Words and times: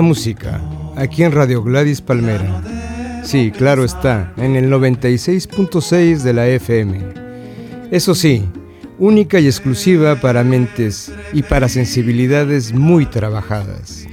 Música, 0.00 0.60
aquí 0.96 1.22
en 1.22 1.32
Radio 1.32 1.62
Gladys 1.62 2.00
Palmera. 2.00 2.62
Sí, 3.24 3.50
claro 3.50 3.84
está, 3.84 4.32
en 4.36 4.56
el 4.56 4.70
96.6 4.70 6.18
de 6.18 6.32
la 6.32 6.46
FM. 6.48 7.00
Eso 7.90 8.14
sí, 8.14 8.44
única 8.98 9.40
y 9.40 9.46
exclusiva 9.46 10.16
para 10.16 10.44
mentes 10.44 11.12
y 11.32 11.42
para 11.42 11.68
sensibilidades 11.68 12.72
muy 12.72 13.06
trabajadas. 13.06 14.06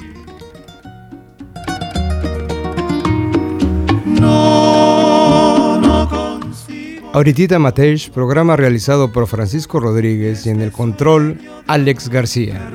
Auritita 7.14 7.58
Mateix, 7.58 8.10
programa 8.10 8.56
realizado 8.56 9.12
por 9.12 9.26
Francisco 9.26 9.80
Rodríguez 9.80 10.46
y 10.46 10.50
en 10.50 10.62
el 10.62 10.72
control 10.72 11.40
Alex 11.66 12.10
García. 12.10 12.72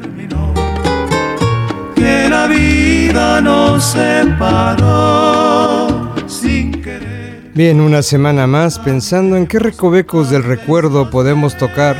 Sin 6.27 6.73
querer. 6.83 7.51
Bien, 7.55 7.81
una 7.81 8.03
semana 8.03 8.47
más 8.47 8.79
pensando 8.79 9.37
en 9.37 9.47
qué 9.47 9.59
recovecos 9.59 10.31
del 10.31 10.43
recuerdo 10.43 11.11
podemos 11.11 11.57
tocar 11.59 11.97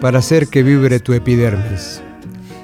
para 0.00 0.18
hacer 0.18 0.48
que 0.48 0.64
vibre 0.64 0.98
tu 0.98 1.12
epidermis. 1.12 2.02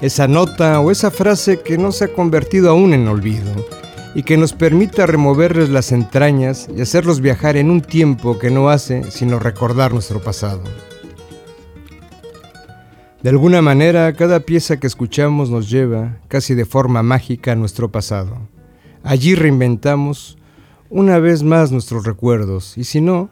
Esa 0.01 0.27
nota 0.27 0.79
o 0.81 0.91
esa 0.91 1.11
frase 1.11 1.61
que 1.61 1.77
no 1.77 1.91
se 1.93 2.05
ha 2.05 2.07
convertido 2.09 2.69
aún 2.69 2.93
en 2.93 3.07
olvido 3.07 3.65
y 4.13 4.23
que 4.23 4.35
nos 4.35 4.51
permita 4.51 5.05
removerles 5.05 5.69
las 5.69 5.91
entrañas 5.91 6.67
y 6.75 6.81
hacerlos 6.81 7.21
viajar 7.21 7.55
en 7.55 7.71
un 7.71 7.81
tiempo 7.81 8.37
que 8.37 8.51
no 8.51 8.69
hace 8.69 9.09
sino 9.11 9.39
recordar 9.39 9.93
nuestro 9.93 10.19
pasado. 10.19 10.61
De 13.27 13.31
alguna 13.31 13.61
manera, 13.61 14.13
cada 14.13 14.39
pieza 14.39 14.79
que 14.79 14.87
escuchamos 14.87 15.49
nos 15.49 15.69
lleva, 15.69 16.17
casi 16.29 16.55
de 16.55 16.63
forma 16.63 17.03
mágica, 17.03 17.51
a 17.51 17.55
nuestro 17.55 17.91
pasado. 17.91 18.47
Allí 19.03 19.35
reinventamos 19.35 20.37
una 20.89 21.19
vez 21.19 21.43
más 21.43 21.69
nuestros 21.69 22.05
recuerdos, 22.05 22.77
y 22.77 22.85
si 22.85 23.01
no, 23.01 23.29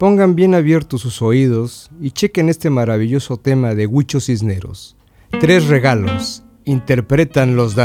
pongan 0.00 0.34
bien 0.34 0.56
abiertos 0.56 1.02
sus 1.02 1.22
oídos 1.22 1.92
y 2.00 2.10
chequen 2.10 2.48
este 2.48 2.70
maravilloso 2.70 3.36
tema 3.36 3.76
de 3.76 3.86
Huicho 3.86 4.18
Cisneros. 4.18 4.96
Tres 5.38 5.68
regalos, 5.68 6.42
interpretan 6.64 7.54
los 7.54 7.76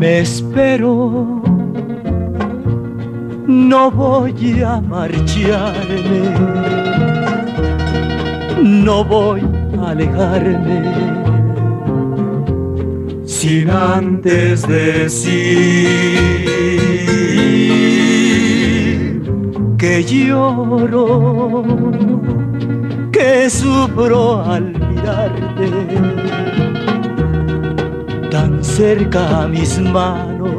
dandies. 0.00 0.40
espero, 0.40 1.42
no 3.46 3.90
voy 3.90 4.62
a 4.62 4.80
marcharme, 4.80 6.34
no 8.62 9.04
voy 9.04 9.42
a 9.78 9.90
alejarme. 9.90 10.80
Sin 13.24 13.70
antes 13.70 14.66
decir 14.66 15.88
que 19.78 20.04
lloro, 20.04 21.64
que 23.12 23.48
sufro 23.48 24.42
al 24.42 24.74
mirarte 24.74 26.69
tan 28.30 28.62
cerca 28.62 29.42
a 29.42 29.48
mis 29.48 29.78
manos, 29.80 30.54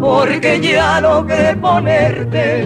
porque 0.00 0.60
ya 0.60 1.00
logré 1.00 1.56
ponerte 1.56 2.62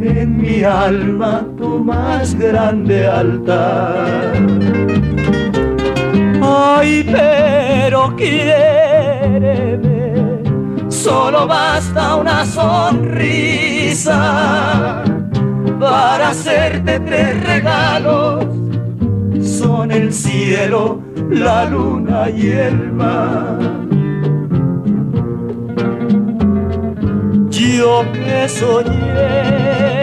en 0.00 0.36
mi 0.36 0.62
alma 0.64 1.44
tu 1.56 1.78
más 1.84 2.34
grande 2.34 3.06
altar. 3.06 4.77
Ay, 6.60 7.04
pero 7.04 8.16
quiéreme, 8.16 9.92
solo 10.88 11.46
basta 11.46 12.16
una 12.16 12.44
sonrisa 12.44 14.14
para 15.78 16.30
hacerte 16.30 16.98
tres 17.00 17.44
regalos. 17.44 18.44
Son 19.40 19.92
el 19.92 20.12
cielo, 20.12 21.00
la 21.30 21.64
luna 21.64 22.28
y 22.28 22.48
el 22.48 22.92
mar. 22.92 23.58
Yo 27.50 28.04
que 28.12 28.48
soñé 28.48 29.97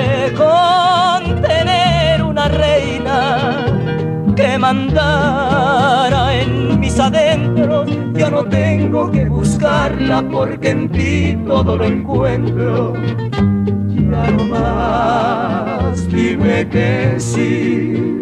mandara 4.65 6.33
en 6.41 6.79
mis 6.79 6.99
adentros, 6.99 7.87
ya 8.15 8.31
no 8.31 8.43
tengo 8.45 9.11
que 9.11 9.25
buscarla 9.29 10.23
porque 10.23 10.69
en 10.71 10.89
ti 10.89 11.37
todo 11.45 11.77
lo 11.77 11.85
encuentro. 11.85 12.93
Ya 14.11 14.31
no 14.31 14.45
más, 14.45 16.07
dime 16.09 16.67
que 16.67 17.15
sí. 17.19 18.21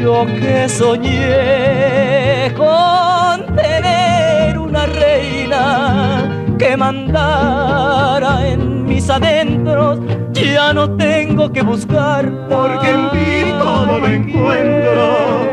Yo 0.00 0.26
que 0.40 0.68
soñé 0.68 2.52
con 2.56 3.54
tener 3.54 4.58
una 4.58 4.84
reina 4.86 6.28
que 6.58 6.76
mandara 6.76 8.48
en 8.48 8.67
mis 8.88 9.08
adentros, 9.10 10.00
ya 10.32 10.72
no 10.72 10.96
tengo 10.96 11.52
que 11.52 11.62
buscar 11.62 12.32
porque 12.48 12.90
en 12.90 13.10
ti 13.10 13.44
todo 13.58 13.98
lo 13.98 14.06
encuentro. 14.06 15.48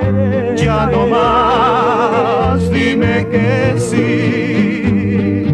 Ya 0.56 0.86
no 0.88 1.06
más, 1.08 2.72
dime 2.72 3.28
que 3.28 3.76
sí. 3.78 5.46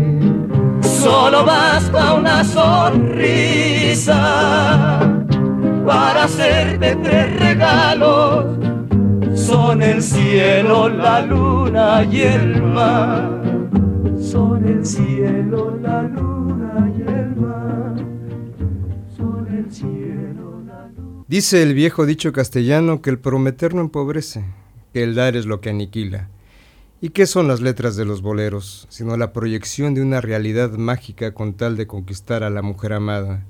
Solo 0.81 1.44
basta 1.44 2.14
una 2.14 2.44
sonrisa 2.44 4.20
para 5.86 6.25
hacerte 6.25 6.96
tres 6.97 7.40
regalos. 7.40 8.46
Son 9.34 9.81
el 9.81 10.03
cielo, 10.03 10.88
la 10.88 11.22
luna 11.22 12.03
y 12.03 12.22
el 12.22 12.62
mar. 12.62 13.41
Son 14.22 14.64
el 14.66 14.86
cielo, 14.86 15.78
la 15.81 16.03
luna 16.03 16.31
Dice 21.31 21.64
el 21.64 21.73
viejo 21.73 22.05
dicho 22.05 22.34
castellano 22.34 23.02
que 23.02 23.09
el 23.09 23.17
prometer 23.17 23.73
no 23.73 23.79
empobrece, 23.79 24.44
que 24.91 25.02
el 25.02 25.16
dar 25.16 25.38
es 25.38 25.46
lo 25.46 25.61
que 25.61 25.70
aniquila. 25.70 26.28
¿Y 27.00 27.11
qué 27.11 27.26
son 27.26 27.47
las 27.47 27.61
letras 27.61 27.96
de 27.96 28.03
los 28.03 28.22
boleros, 28.22 28.85
sino 28.90 29.16
la 29.16 29.32
proyección 29.32 29.94
de 29.94 30.02
una 30.02 30.20
realidad 30.20 30.72
mágica 30.72 31.34
con 31.34 31.53
tal 31.53 31.78
de 31.78 31.88
conquistar 31.88 32.44
a 32.44 32.50
la 32.50 32.61
mujer 32.61 32.91
amada? 32.91 33.46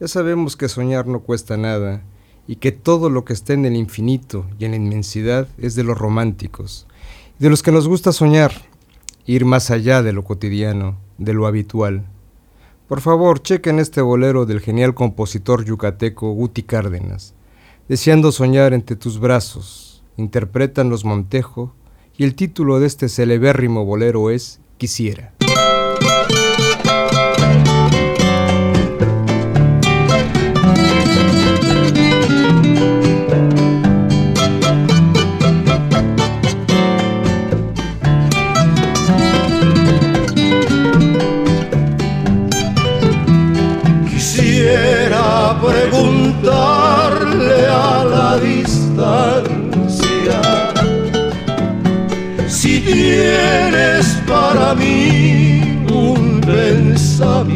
Ya 0.00 0.08
sabemos 0.08 0.56
que 0.56 0.70
soñar 0.70 1.08
no 1.08 1.20
cuesta 1.20 1.58
nada 1.58 2.02
y 2.46 2.56
que 2.56 2.72
todo 2.72 3.10
lo 3.10 3.26
que 3.26 3.34
está 3.34 3.52
en 3.52 3.66
el 3.66 3.76
infinito 3.76 4.46
y 4.58 4.64
en 4.64 4.70
la 4.70 4.78
inmensidad 4.78 5.46
es 5.58 5.74
de 5.74 5.84
los 5.84 5.98
románticos, 5.98 6.86
de 7.38 7.50
los 7.50 7.62
que 7.62 7.70
nos 7.70 7.86
gusta 7.86 8.12
soñar, 8.12 8.52
ir 9.26 9.44
más 9.44 9.70
allá 9.70 10.02
de 10.02 10.14
lo 10.14 10.24
cotidiano, 10.24 10.96
de 11.18 11.34
lo 11.34 11.46
habitual. 11.46 12.06
Por 12.90 13.02
favor, 13.02 13.40
chequen 13.40 13.78
este 13.78 14.00
bolero 14.00 14.46
del 14.46 14.58
genial 14.58 14.94
compositor 14.96 15.64
yucateco 15.64 16.32
Guti 16.32 16.64
Cárdenas. 16.64 17.34
Deseando 17.88 18.32
soñar 18.32 18.72
entre 18.72 18.96
tus 18.96 19.20
brazos, 19.20 20.02
interpretan 20.16 20.90
los 20.90 21.04
Montejo 21.04 21.72
y 22.18 22.24
el 22.24 22.34
título 22.34 22.80
de 22.80 22.88
este 22.88 23.08
celebérrimo 23.08 23.84
bolero 23.84 24.28
es 24.30 24.58
Quisiera. 24.76 25.34
Para 54.30 54.74
mí 54.74 55.84
un 55.92 56.40
pensamiento. 56.40 57.48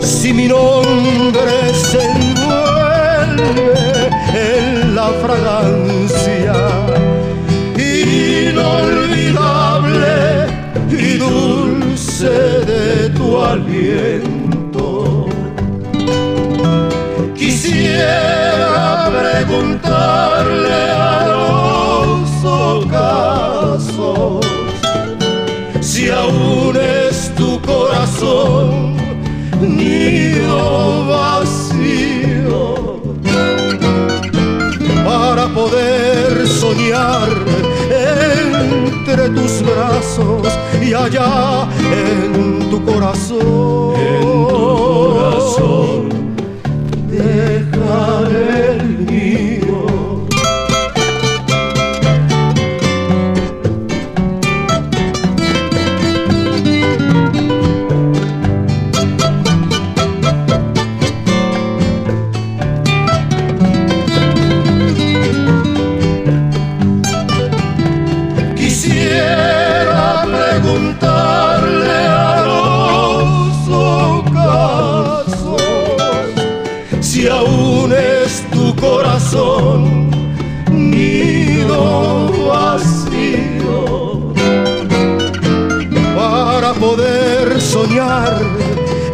Si 0.00 0.32
mi 0.32 0.46
nombre 0.46 1.74
se 1.74 2.00
envuelve 2.18 3.74
en 4.32 4.94
la 4.94 5.08
fragancia 5.24 6.54
inolvidable 7.76 9.26
y 10.90 11.18
dulce 11.18 12.34
de 12.70 13.10
tu 13.10 13.26
aliento, 13.42 15.26
quisiera 17.34 19.10
preguntarle 19.20 20.74
a 20.98 21.03
si 26.04 26.10
aún 26.10 26.76
es 26.76 27.34
tu 27.34 27.60
corazón 27.62 28.96
nido 29.60 31.06
vacío 31.06 33.00
para 35.06 35.46
poder 35.48 36.46
soñar 36.46 37.30
entre 37.90 39.30
tus 39.30 39.62
brazos 39.62 40.46
y 40.82 40.92
allá 40.92 41.68
en 41.78 42.70
tu 42.70 42.84
corazón. 42.84 43.94
En 43.96 44.20
tu 44.20 45.14
corazón 45.14 46.23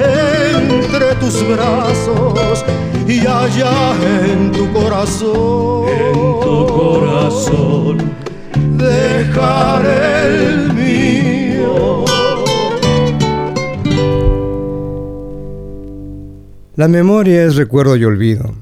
entre 0.01 1.15
tus 1.17 1.47
brazos 1.49 2.65
y 3.07 3.27
allá 3.27 3.95
en 4.27 4.53
tu 4.53 4.73
corazón. 4.73 5.89
En 5.89 6.13
tu 6.41 6.67
corazón 6.67 7.99
dejar 8.77 9.85
el 9.87 10.73
mío. 10.73 12.05
La 16.77 16.89
memoria 16.89 17.45
es 17.45 17.57
recuerdo 17.57 17.97
y 17.97 18.05
olvido, 18.05 18.55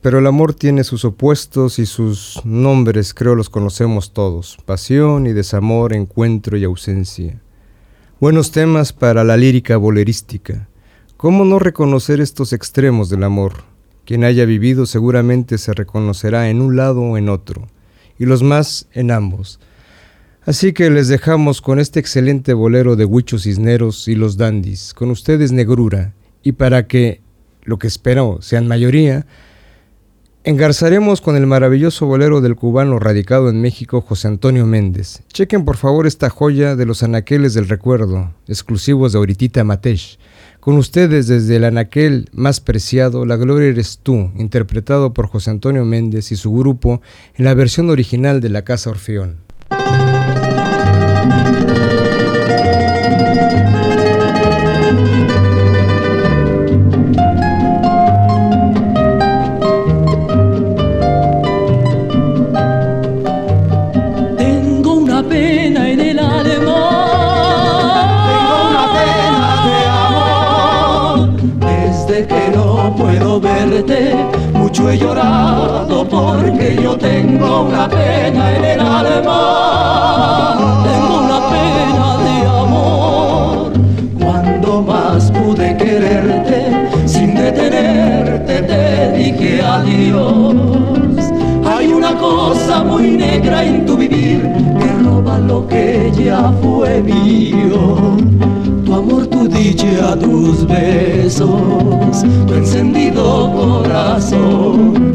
pero 0.00 0.18
el 0.18 0.26
amor 0.26 0.54
tiene 0.54 0.82
sus 0.82 1.04
opuestos 1.04 1.78
y 1.78 1.84
sus 1.84 2.40
nombres 2.44 3.12
creo 3.12 3.34
los 3.34 3.50
conocemos 3.50 4.12
todos, 4.14 4.56
pasión 4.64 5.26
y 5.26 5.32
desamor, 5.32 5.92
encuentro 5.92 6.56
y 6.56 6.64
ausencia. 6.64 7.42
Buenos 8.20 8.52
temas 8.52 8.92
para 8.92 9.24
la 9.24 9.38
lírica 9.38 9.78
bolerística. 9.78 10.68
¿Cómo 11.16 11.46
no 11.46 11.58
reconocer 11.58 12.20
estos 12.20 12.52
extremos 12.52 13.08
del 13.08 13.24
amor? 13.24 13.64
Quien 14.04 14.24
haya 14.24 14.44
vivido 14.44 14.84
seguramente 14.84 15.56
se 15.56 15.72
reconocerá 15.72 16.50
en 16.50 16.60
un 16.60 16.76
lado 16.76 17.00
o 17.00 17.16
en 17.16 17.30
otro, 17.30 17.66
y 18.18 18.26
los 18.26 18.42
más 18.42 18.88
en 18.92 19.10
ambos. 19.10 19.58
Así 20.44 20.74
que 20.74 20.90
les 20.90 21.08
dejamos 21.08 21.62
con 21.62 21.78
este 21.78 21.98
excelente 21.98 22.52
bolero 22.52 22.94
de 22.94 23.06
Huicho 23.06 23.38
Cisneros 23.38 24.06
y 24.06 24.16
los 24.16 24.36
Dandis, 24.36 24.92
con 24.92 25.10
ustedes 25.10 25.50
Negrura, 25.50 26.12
y 26.42 26.52
para 26.52 26.86
que, 26.86 27.22
lo 27.62 27.78
que 27.78 27.86
espero 27.86 28.42
sean 28.42 28.68
mayoría, 28.68 29.24
Engarzaremos 30.42 31.20
con 31.20 31.36
el 31.36 31.46
maravilloso 31.46 32.06
bolero 32.06 32.40
del 32.40 32.56
cubano 32.56 32.98
radicado 32.98 33.50
en 33.50 33.60
México 33.60 34.00
José 34.00 34.28
Antonio 34.28 34.64
Méndez. 34.64 35.22
Chequen 35.30 35.66
por 35.66 35.76
favor 35.76 36.06
esta 36.06 36.30
joya 36.30 36.76
de 36.76 36.86
los 36.86 37.02
anaqueles 37.02 37.52
del 37.52 37.68
recuerdo, 37.68 38.32
exclusivos 38.48 39.12
de 39.12 39.18
Auritita 39.18 39.64
Matesh. 39.64 40.18
Con 40.58 40.78
ustedes 40.78 41.26
desde 41.26 41.56
el 41.56 41.64
anaquel 41.64 42.30
más 42.32 42.60
preciado, 42.60 43.26
La 43.26 43.36
Gloria 43.36 43.68
eres 43.68 44.00
tú, 44.02 44.30
interpretado 44.34 45.12
por 45.12 45.26
José 45.26 45.50
Antonio 45.50 45.84
Méndez 45.84 46.32
y 46.32 46.36
su 46.36 46.54
grupo 46.54 47.02
en 47.34 47.44
la 47.44 47.52
versión 47.52 47.90
original 47.90 48.40
de 48.40 48.48
la 48.48 48.62
Casa 48.62 48.88
Orfeón. 48.88 49.36
He 74.90 74.98
llorado 74.98 76.04
porque 76.08 76.76
yo 76.82 76.96
tengo 76.96 77.62
una 77.62 77.88
pena 77.88 78.56
en 78.56 78.64
el 78.64 78.80
alma, 78.80 80.56
tengo 80.84 81.20
una 81.24 81.40
pena 81.48 82.16
de 82.24 82.34
amor. 82.62 83.72
Cuando 84.20 84.82
más 84.82 85.30
pude 85.30 85.76
quererte, 85.76 86.88
sin 87.06 87.34
detenerte 87.34 88.62
te 88.62 89.12
dije 89.12 89.62
adiós. 89.62 90.56
Hay 91.64 91.92
una 91.92 92.16
cosa 92.16 92.82
muy 92.82 93.12
negra 93.12 93.64
en 93.64 93.86
tu 93.86 93.96
vivir 93.96 94.42
que 94.80 94.92
roba 95.04 95.38
lo 95.38 95.68
que 95.68 96.10
ya 96.16 96.52
fue 96.60 97.00
mío 97.00 98.16
amor, 99.00 99.26
tu 99.26 99.48
dicha, 99.48 100.16
tus 100.16 100.66
besos, 100.66 102.22
tu 102.46 102.54
encendido 102.54 103.50
corazón. 103.52 105.14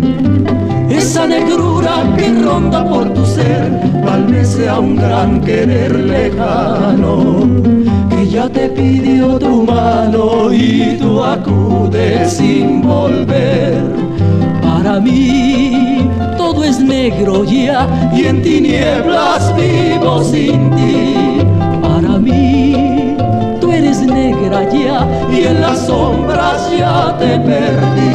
Esa 0.89 1.27
negrura 1.27 1.95
que 2.17 2.27
ronda 2.41 2.83
por 2.87 3.13
tu 3.13 3.25
ser, 3.25 3.69
tal 4.03 4.23
vez 4.25 4.49
sea 4.49 4.79
un 4.79 4.95
gran 4.95 5.41
querer 5.41 5.93
lejano, 5.93 7.47
que 8.09 8.27
ya 8.27 8.49
te 8.49 8.69
pidió 8.69 9.37
tu 9.37 9.63
mano 9.63 10.51
y 10.51 10.97
tú 10.99 11.23
acudes 11.23 12.33
sin 12.33 12.81
volver. 12.81 13.83
Para 14.61 14.99
mí 14.99 16.09
todo 16.37 16.63
es 16.63 16.79
negro 16.79 17.43
ya 17.43 17.87
y 18.15 18.25
en 18.25 18.41
tinieblas 18.41 19.53
vivo 19.55 20.23
sin 20.23 20.71
ti. 20.71 21.34
Negra 24.15 24.63
ya 24.69 25.05
y 25.29 25.43
en 25.43 25.59
las 25.59 25.87
sombras 25.87 26.71
ya 26.71 27.17
te 27.19 27.37
perdí. 27.37 28.13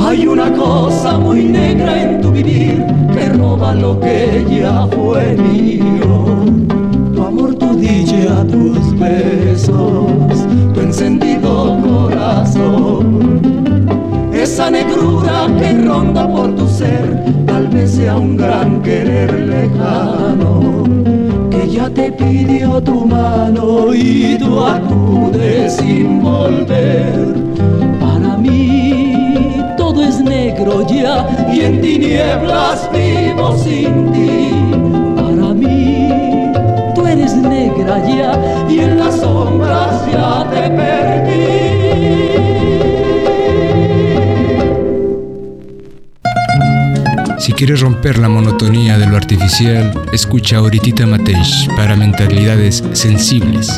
Hay 0.00 0.26
una 0.26 0.50
cosa 0.52 1.18
muy 1.18 1.44
negra 1.44 2.02
en 2.02 2.22
tu 2.22 2.30
vivir 2.30 2.86
que 3.12 3.28
roba 3.28 3.74
lo 3.74 4.00
que 4.00 4.46
ya 4.48 4.88
sea 17.92 18.16
un 18.16 18.38
gran 18.38 18.80
querer 18.80 19.30
lejano, 19.32 20.84
que 21.50 21.68
ya 21.68 21.90
te 21.90 22.10
pidió 22.10 22.82
tu 22.82 23.04
mano 23.04 23.92
y 23.92 24.38
tú 24.38 24.60
acudes 24.60 25.76
sin 25.76 26.22
volver. 26.22 27.34
Para 28.00 28.38
mí 28.38 29.58
todo 29.76 30.02
es 30.02 30.20
negro 30.20 30.86
ya 30.88 31.28
y 31.52 31.60
en 31.60 31.82
tinieblas 31.82 32.88
vivo 32.94 33.58
sin 33.58 34.10
ti. 34.12 34.50
Para 35.14 35.52
mí 35.52 36.08
tú 36.94 37.06
eres 37.06 37.34
negra 37.36 37.98
ya 38.08 38.32
y 38.70 38.78
en 38.78 38.98
las 39.00 39.16
sombras 39.16 40.06
ya 40.10 40.48
te 40.50 40.62
perdí. 40.70 42.51
Quieres 47.64 47.80
romper 47.80 48.18
la 48.18 48.28
monotonía 48.28 48.98
de 48.98 49.06
lo 49.06 49.16
artificial, 49.16 49.92
escucha 50.12 50.60
Oritita 50.60 51.06
Mateix 51.06 51.68
para 51.76 51.94
mentalidades 51.94 52.82
sensibles. 52.92 53.70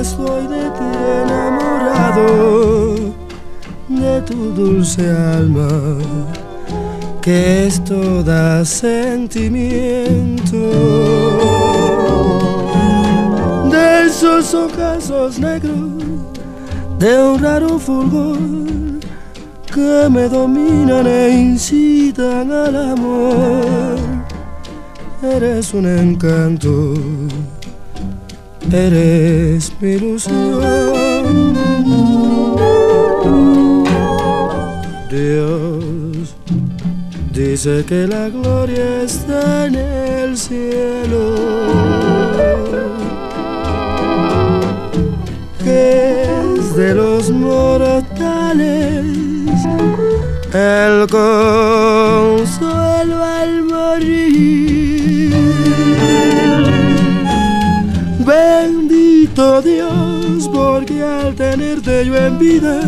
Estoy 0.00 0.46
de 0.46 0.70
ti 0.70 0.90
enamorado? 1.22 3.14
De 3.88 4.22
tu 4.22 4.52
dulce 4.52 5.10
alma, 5.10 5.68
que 7.22 7.66
es 7.66 7.82
toda 7.84 8.64
sentimiento. 8.64 10.56
De 13.70 14.06
esos 14.06 14.54
ocasos 14.54 15.38
negros, 15.38 16.04
de 16.98 17.22
un 17.22 17.38
raro 17.38 17.78
fulgor 17.78 18.38
que 19.74 20.08
me 20.10 20.28
dominan 20.28 21.06
e 21.06 21.30
incitan 21.30 22.50
al 22.50 22.76
amor 22.92 24.18
eres 25.22 25.74
un 25.74 25.86
encanto, 25.86 26.94
eres 28.72 29.72
mi 29.80 29.92
ilusión. 29.92 30.60
Dios 35.10 36.34
dice 37.32 37.84
que 37.86 38.06
la 38.06 38.28
gloria 38.28 39.02
está 39.02 39.66
en 39.66 39.74
el 39.74 40.36
cielo, 40.36 41.34
que 45.64 46.22
es 46.22 46.76
de 46.76 46.94
los 46.94 47.30
mortales 47.30 49.08
el 50.52 51.06
consuelo 51.08 52.44
al 53.22 53.62
morir. 53.64 54.77
Dios, 59.38 60.50
porque 60.52 61.00
al 61.00 61.32
tenerte 61.36 62.04
yo 62.04 62.16
en 62.16 62.38
vida, 62.40 62.80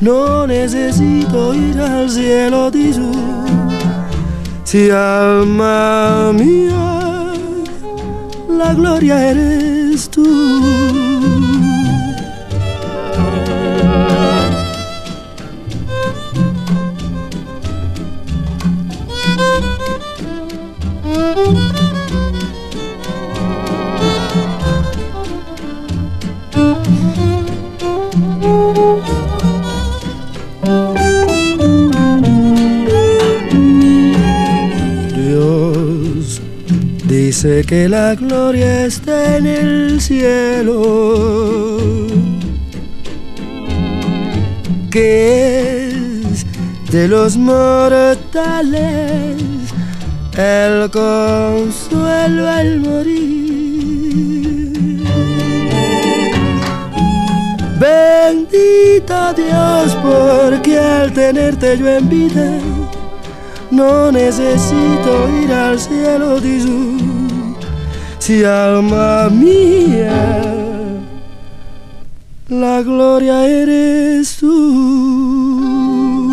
no 0.00 0.46
necesito 0.46 1.52
ir 1.52 1.78
al 1.78 2.08
cielo, 2.08 2.70
dice. 2.70 3.02
Si 4.64 4.88
alma 4.88 6.32
mía, 6.32 7.34
la 8.48 8.72
gloria 8.72 9.30
eres 9.30 10.08
tú. 10.08 11.09
Sé 37.40 37.64
que 37.64 37.88
la 37.88 38.14
gloria 38.16 38.84
está 38.84 39.38
en 39.38 39.46
el 39.46 39.98
cielo, 40.02 40.76
que 44.90 45.88
es 45.88 46.44
de 46.92 47.08
los 47.08 47.38
mortales 47.38 48.76
el 50.36 50.90
consuelo 50.90 52.46
al 52.46 52.80
morir. 52.80 53.48
Bendito 57.78 59.32
Dios, 59.32 59.96
porque 60.02 60.78
al 60.78 61.10
tenerte 61.14 61.78
yo 61.78 61.88
en 61.88 62.06
vida, 62.06 62.58
no 63.70 64.12
necesito 64.12 65.30
ir 65.42 65.50
al 65.50 65.80
cielo, 65.80 66.38
dice 66.38 66.68
si 68.20 68.44
alma 68.44 69.28
mía, 69.28 70.52
la 72.48 72.82
gloria 72.82 73.44
eres 73.46 74.36
tú. 74.36 76.30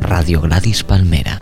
Radio 0.00 0.40
Gladys 0.40 0.82
Palmera 0.82 1.38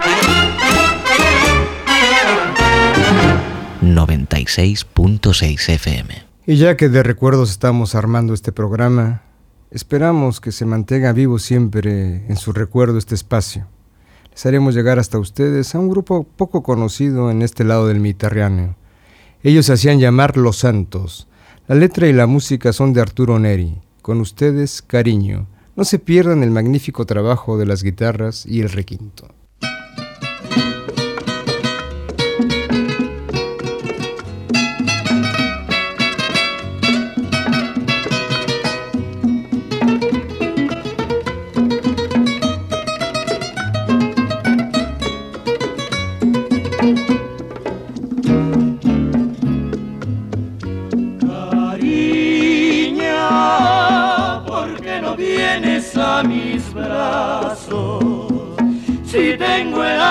96.6 3.82 5.68
FM. 5.68 6.24
Y 6.46 6.56
ya 6.56 6.76
que 6.76 6.88
de 6.88 7.02
recuerdos 7.02 7.50
estamos 7.50 7.94
armando 7.94 8.34
este 8.34 8.50
programa, 8.50 9.22
Esperamos 9.72 10.42
que 10.42 10.52
se 10.52 10.66
mantenga 10.66 11.14
vivo 11.14 11.38
siempre 11.38 12.26
en 12.28 12.36
su 12.36 12.52
recuerdo 12.52 12.98
este 12.98 13.14
espacio. 13.14 13.68
Les 14.30 14.44
haremos 14.44 14.74
llegar 14.74 14.98
hasta 14.98 15.18
ustedes 15.18 15.74
a 15.74 15.78
un 15.78 15.88
grupo 15.88 16.24
poco 16.24 16.62
conocido 16.62 17.30
en 17.30 17.40
este 17.40 17.64
lado 17.64 17.88
del 17.88 17.98
Mediterráneo. 17.98 18.76
Ellos 19.42 19.64
se 19.64 19.72
hacían 19.72 19.98
llamar 19.98 20.36
Los 20.36 20.58
Santos. 20.58 21.26
La 21.68 21.74
letra 21.74 22.06
y 22.06 22.12
la 22.12 22.26
música 22.26 22.74
son 22.74 22.92
de 22.92 23.00
Arturo 23.00 23.38
Neri. 23.38 23.80
Con 24.02 24.20
ustedes, 24.20 24.82
cariño. 24.82 25.46
No 25.74 25.84
se 25.84 25.98
pierdan 25.98 26.42
el 26.42 26.50
magnífico 26.50 27.06
trabajo 27.06 27.56
de 27.56 27.64
las 27.64 27.82
guitarras 27.82 28.44
y 28.44 28.60
el 28.60 28.68
requinto. 28.68 29.28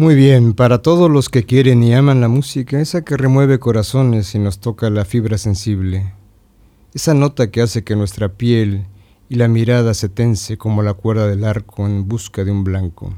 Muy 0.00 0.14
bien, 0.14 0.54
para 0.54 0.80
todos 0.80 1.10
los 1.10 1.28
que 1.28 1.44
quieren 1.44 1.82
y 1.82 1.92
aman 1.92 2.22
la 2.22 2.28
música, 2.28 2.80
esa 2.80 3.04
que 3.04 3.18
remueve 3.18 3.58
corazones 3.58 4.34
y 4.34 4.38
nos 4.38 4.58
toca 4.58 4.88
la 4.88 5.04
fibra 5.04 5.36
sensible, 5.36 6.14
esa 6.94 7.12
nota 7.12 7.50
que 7.50 7.60
hace 7.60 7.84
que 7.84 7.96
nuestra 7.96 8.30
piel 8.30 8.86
y 9.28 9.34
la 9.34 9.46
mirada 9.46 9.92
se 9.92 10.08
tense 10.08 10.56
como 10.56 10.82
la 10.82 10.94
cuerda 10.94 11.26
del 11.26 11.44
arco 11.44 11.86
en 11.86 12.08
busca 12.08 12.44
de 12.44 12.50
un 12.50 12.64
blanco, 12.64 13.12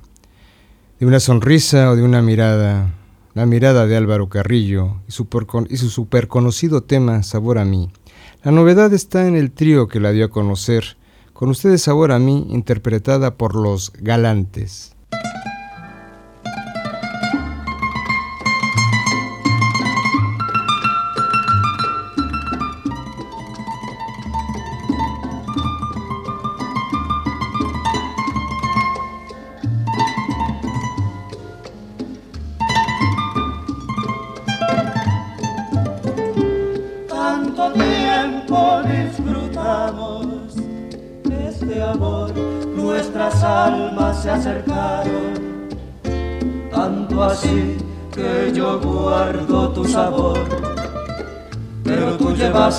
de 0.99 1.07
una 1.07 1.21
sonrisa 1.21 1.89
o 1.89 1.95
de 1.95 2.03
una 2.03 2.21
mirada, 2.21 2.93
la 3.35 3.47
mirada 3.47 3.87
de 3.87 3.97
Álvaro 3.97 4.29
Carrillo 4.29 4.97
y 5.07 5.13
su, 5.13 5.29
y 5.69 5.77
su 5.77 5.89
super 5.89 6.27
conocido 6.27 6.83
tema 6.83 7.23
Sabor 7.23 7.59
a 7.59 7.65
mí. 7.65 7.93
La 8.43 8.51
novedad 8.51 8.93
está 8.93 9.29
en 9.29 9.37
el 9.37 9.53
trío 9.53 9.87
que 9.87 10.01
la 10.01 10.11
dio 10.11 10.25
a 10.25 10.31
conocer, 10.31 10.97
con 11.33 11.49
ustedes 11.49 11.83
Sabor 11.83 12.11
a 12.11 12.19
mí, 12.19 12.49
interpretada 12.51 13.37
por 13.37 13.55
los 13.55 13.93
Galantes. 13.93 14.97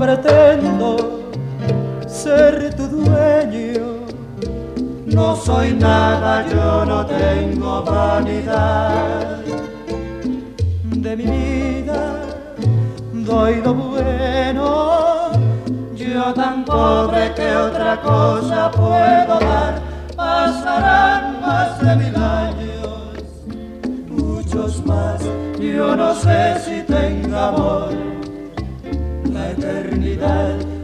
Pretendo 0.00 1.20
ser 2.08 2.74
tu 2.74 2.88
dueño, 2.88 4.06
no 5.04 5.36
soy 5.36 5.74
nada, 5.74 6.46
yo 6.48 6.86
no 6.86 7.04
tengo 7.04 7.82
vanidad. 7.82 9.44
De 10.84 11.16
mi 11.16 11.26
vida, 11.26 12.14
doy 13.12 13.60
lo 13.62 13.74
bueno, 13.74 15.32
yo 15.94 16.32
tan 16.32 16.64
pobre 16.64 17.34
que 17.34 17.54
otra 17.54 18.00
cosa 18.00 18.70
puedo 18.70 19.38
dar. 19.38 19.82
Pasarán 20.16 21.42
más 21.42 21.78
de 21.78 21.96
mil 21.96 22.16
años, 22.16 23.22
muchos 24.08 24.84
más, 24.86 25.20
yo 25.58 25.94
no 25.94 26.14
sé 26.14 26.58
si 26.64 26.82
tenga 26.82 27.48
amor, 27.48 27.88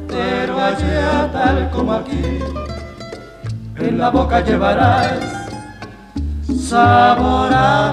pero 0.08 0.58
allá 0.58 1.30
tal 1.32 1.70
como 1.70 1.92
aquí, 1.92 2.38
en 3.76 3.98
la 3.98 4.10
boca 4.10 4.40
llevarás 4.40 5.48
sabor 6.68 7.52
a 7.52 7.92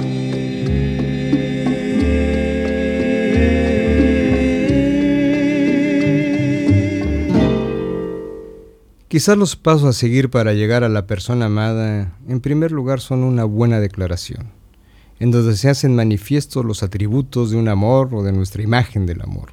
Quizás 9.11 9.35
los 9.35 9.57
pasos 9.57 9.83
a 9.83 9.91
seguir 9.91 10.29
para 10.29 10.53
llegar 10.53 10.85
a 10.85 10.87
la 10.87 11.05
persona 11.05 11.47
amada, 11.47 12.15
en 12.29 12.39
primer 12.39 12.71
lugar, 12.71 13.01
son 13.01 13.25
una 13.25 13.43
buena 13.43 13.81
declaración, 13.81 14.53
en 15.19 15.31
donde 15.31 15.57
se 15.57 15.67
hacen 15.67 15.97
manifiestos 15.97 16.63
los 16.63 16.81
atributos 16.81 17.51
de 17.51 17.57
un 17.57 17.67
amor 17.67 18.15
o 18.15 18.23
de 18.23 18.31
nuestra 18.31 18.63
imagen 18.63 19.05
del 19.05 19.21
amor. 19.21 19.51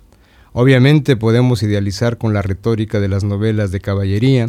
Obviamente 0.53 1.17
podemos 1.17 1.65
idealizar 1.65 2.19
con 2.19 2.33
la 2.33 2.41
retórica 2.41 3.01
de 3.01 3.09
las 3.09 3.25
novelas 3.25 3.73
de 3.73 3.81
caballería 3.81 4.49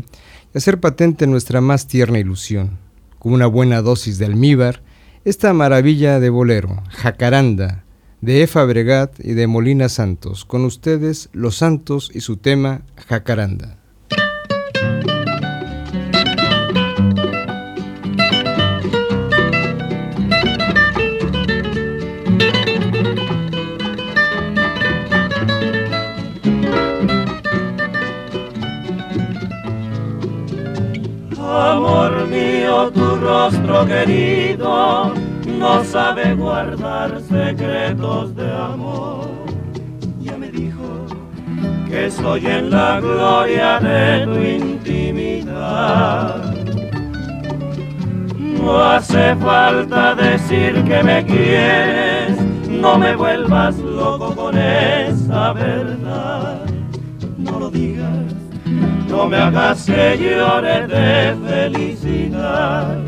hacer 0.54 0.80
patente 0.80 1.26
nuestra 1.26 1.60
más 1.60 1.88
tierna 1.88 2.20
ilusión, 2.20 2.78
con 3.18 3.34
una 3.34 3.48
buena 3.48 3.82
dosis 3.82 4.20
de 4.20 4.28
almíbar, 4.28 4.84
esta 5.26 5.52
maravilla 5.54 6.20
de 6.20 6.30
bolero, 6.30 6.84
Jacaranda, 6.92 7.84
de 8.22 8.44
Efa 8.44 8.64
Bregat 8.64 9.20
y 9.20 9.34
de 9.34 9.48
Molina 9.48 9.90
Santos, 9.90 10.46
con 10.46 10.66
ustedes 10.66 11.30
Los 11.34 11.56
Santos 11.56 12.12
y 12.14 12.22
su 12.22 12.38
tema 12.38 12.84
Jacaranda. 13.08 13.79
Rostro 33.50 33.86
querido 33.86 35.14
no 35.46 35.84
sabe 35.84 36.34
guardar 36.36 37.22
secretos 37.22 38.36
de 38.36 38.52
amor. 38.52 39.30
Ya 40.22 40.38
me 40.38 40.50
dijo 40.50 41.06
que 41.88 42.08
estoy 42.08 42.46
en 42.46 42.70
la 42.70 43.00
gloria 43.00 43.80
de 43.80 44.26
tu 44.26 44.40
intimidad. 44.66 46.54
No 48.38 48.84
hace 48.84 49.36
falta 49.38 50.16
decir 50.16 50.84
que 50.84 51.04
me 51.04 51.26
quieres, 51.26 52.42
no 52.70 52.98
me 52.98 53.16
vuelvas 53.16 53.78
loco 53.80 54.36
con 54.36 54.58
esa 54.58 55.54
verdad. 55.54 56.62
No 57.38 57.60
lo 57.60 57.70
digas, 57.70 58.34
no 59.10 59.28
me 59.28 59.38
hagas 59.38 59.86
que 59.86 60.18
llore 60.18 60.88
de 60.88 61.36
felicidad 61.48 63.00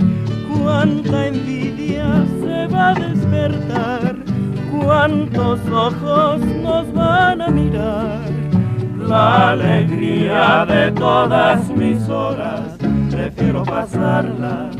cuánta 0.63 1.27
envidia 1.27 2.25
se 2.41 2.67
va 2.67 2.89
a 2.89 2.93
despertar, 2.93 4.15
cuántos 4.71 5.59
ojos 5.69 6.39
nos 6.39 6.93
van 6.93 7.41
a 7.41 7.47
mirar. 7.49 8.19
La 9.07 9.49
alegría 9.51 10.65
de 10.65 10.91
todas 10.91 11.67
mis 11.69 12.07
horas 12.07 12.77
prefiero 13.09 13.63
pasarlas 13.63 14.75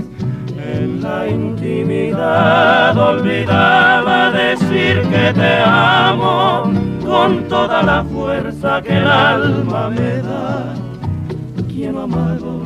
en 0.58 1.02
la 1.02 1.28
intimidad. 1.28 2.98
Olvidaba 2.98 4.32
decir 4.32 5.02
que 5.02 5.34
te 5.34 5.64
amo 5.66 6.72
con 7.12 7.44
toda 7.50 7.84
la 7.84 8.06
fuerza 8.06 8.82
que 8.82 8.98
el 8.98 9.06
alma 9.06 9.90
me 9.90 10.22
da. 10.22 10.74
Quien 11.68 11.98
amado 11.98 12.64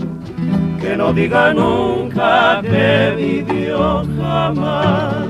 que 0.80 0.96
no 0.96 1.12
diga 1.12 1.52
nunca 1.52 2.62
que 2.62 3.16
vivió 3.18 4.06
jamás. 4.20 5.26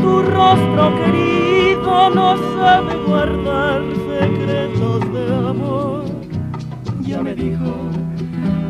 Tu 0.00 0.22
rostro 0.22 0.94
querido 0.96 2.10
no 2.10 2.36
sabe 2.56 2.94
guardar 3.06 3.82
secretos 4.08 5.12
de 5.12 5.34
amor. 5.48 6.04
Ya 7.02 7.22
me 7.22 7.34
dijo 7.34 7.72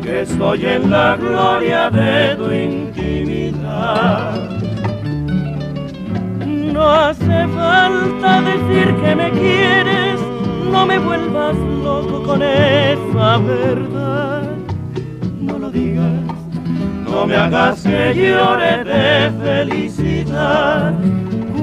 que 0.03 0.21
estoy 0.21 0.65
en 0.65 0.89
la 0.89 1.17
gloria 1.17 1.89
de 1.89 2.35
tu 2.35 2.51
intimidad. 2.51 4.49
No 6.45 6.83
hace 6.89 7.47
falta 7.47 8.41
decir 8.41 8.95
que 8.95 9.15
me 9.15 9.31
quieres, 9.31 10.19
no 10.71 10.85
me 10.85 10.99
vuelvas 10.99 11.55
loco 11.83 12.21
con 12.23 12.41
esa 12.41 13.37
verdad. 13.37 14.43
No 15.39 15.57
lo 15.57 15.71
digas, 15.71 16.24
no 17.15 17.25
me 17.25 17.35
hagas 17.37 17.81
que 17.81 18.13
llore 18.13 18.83
de 18.83 19.31
felicidad. 19.41 20.93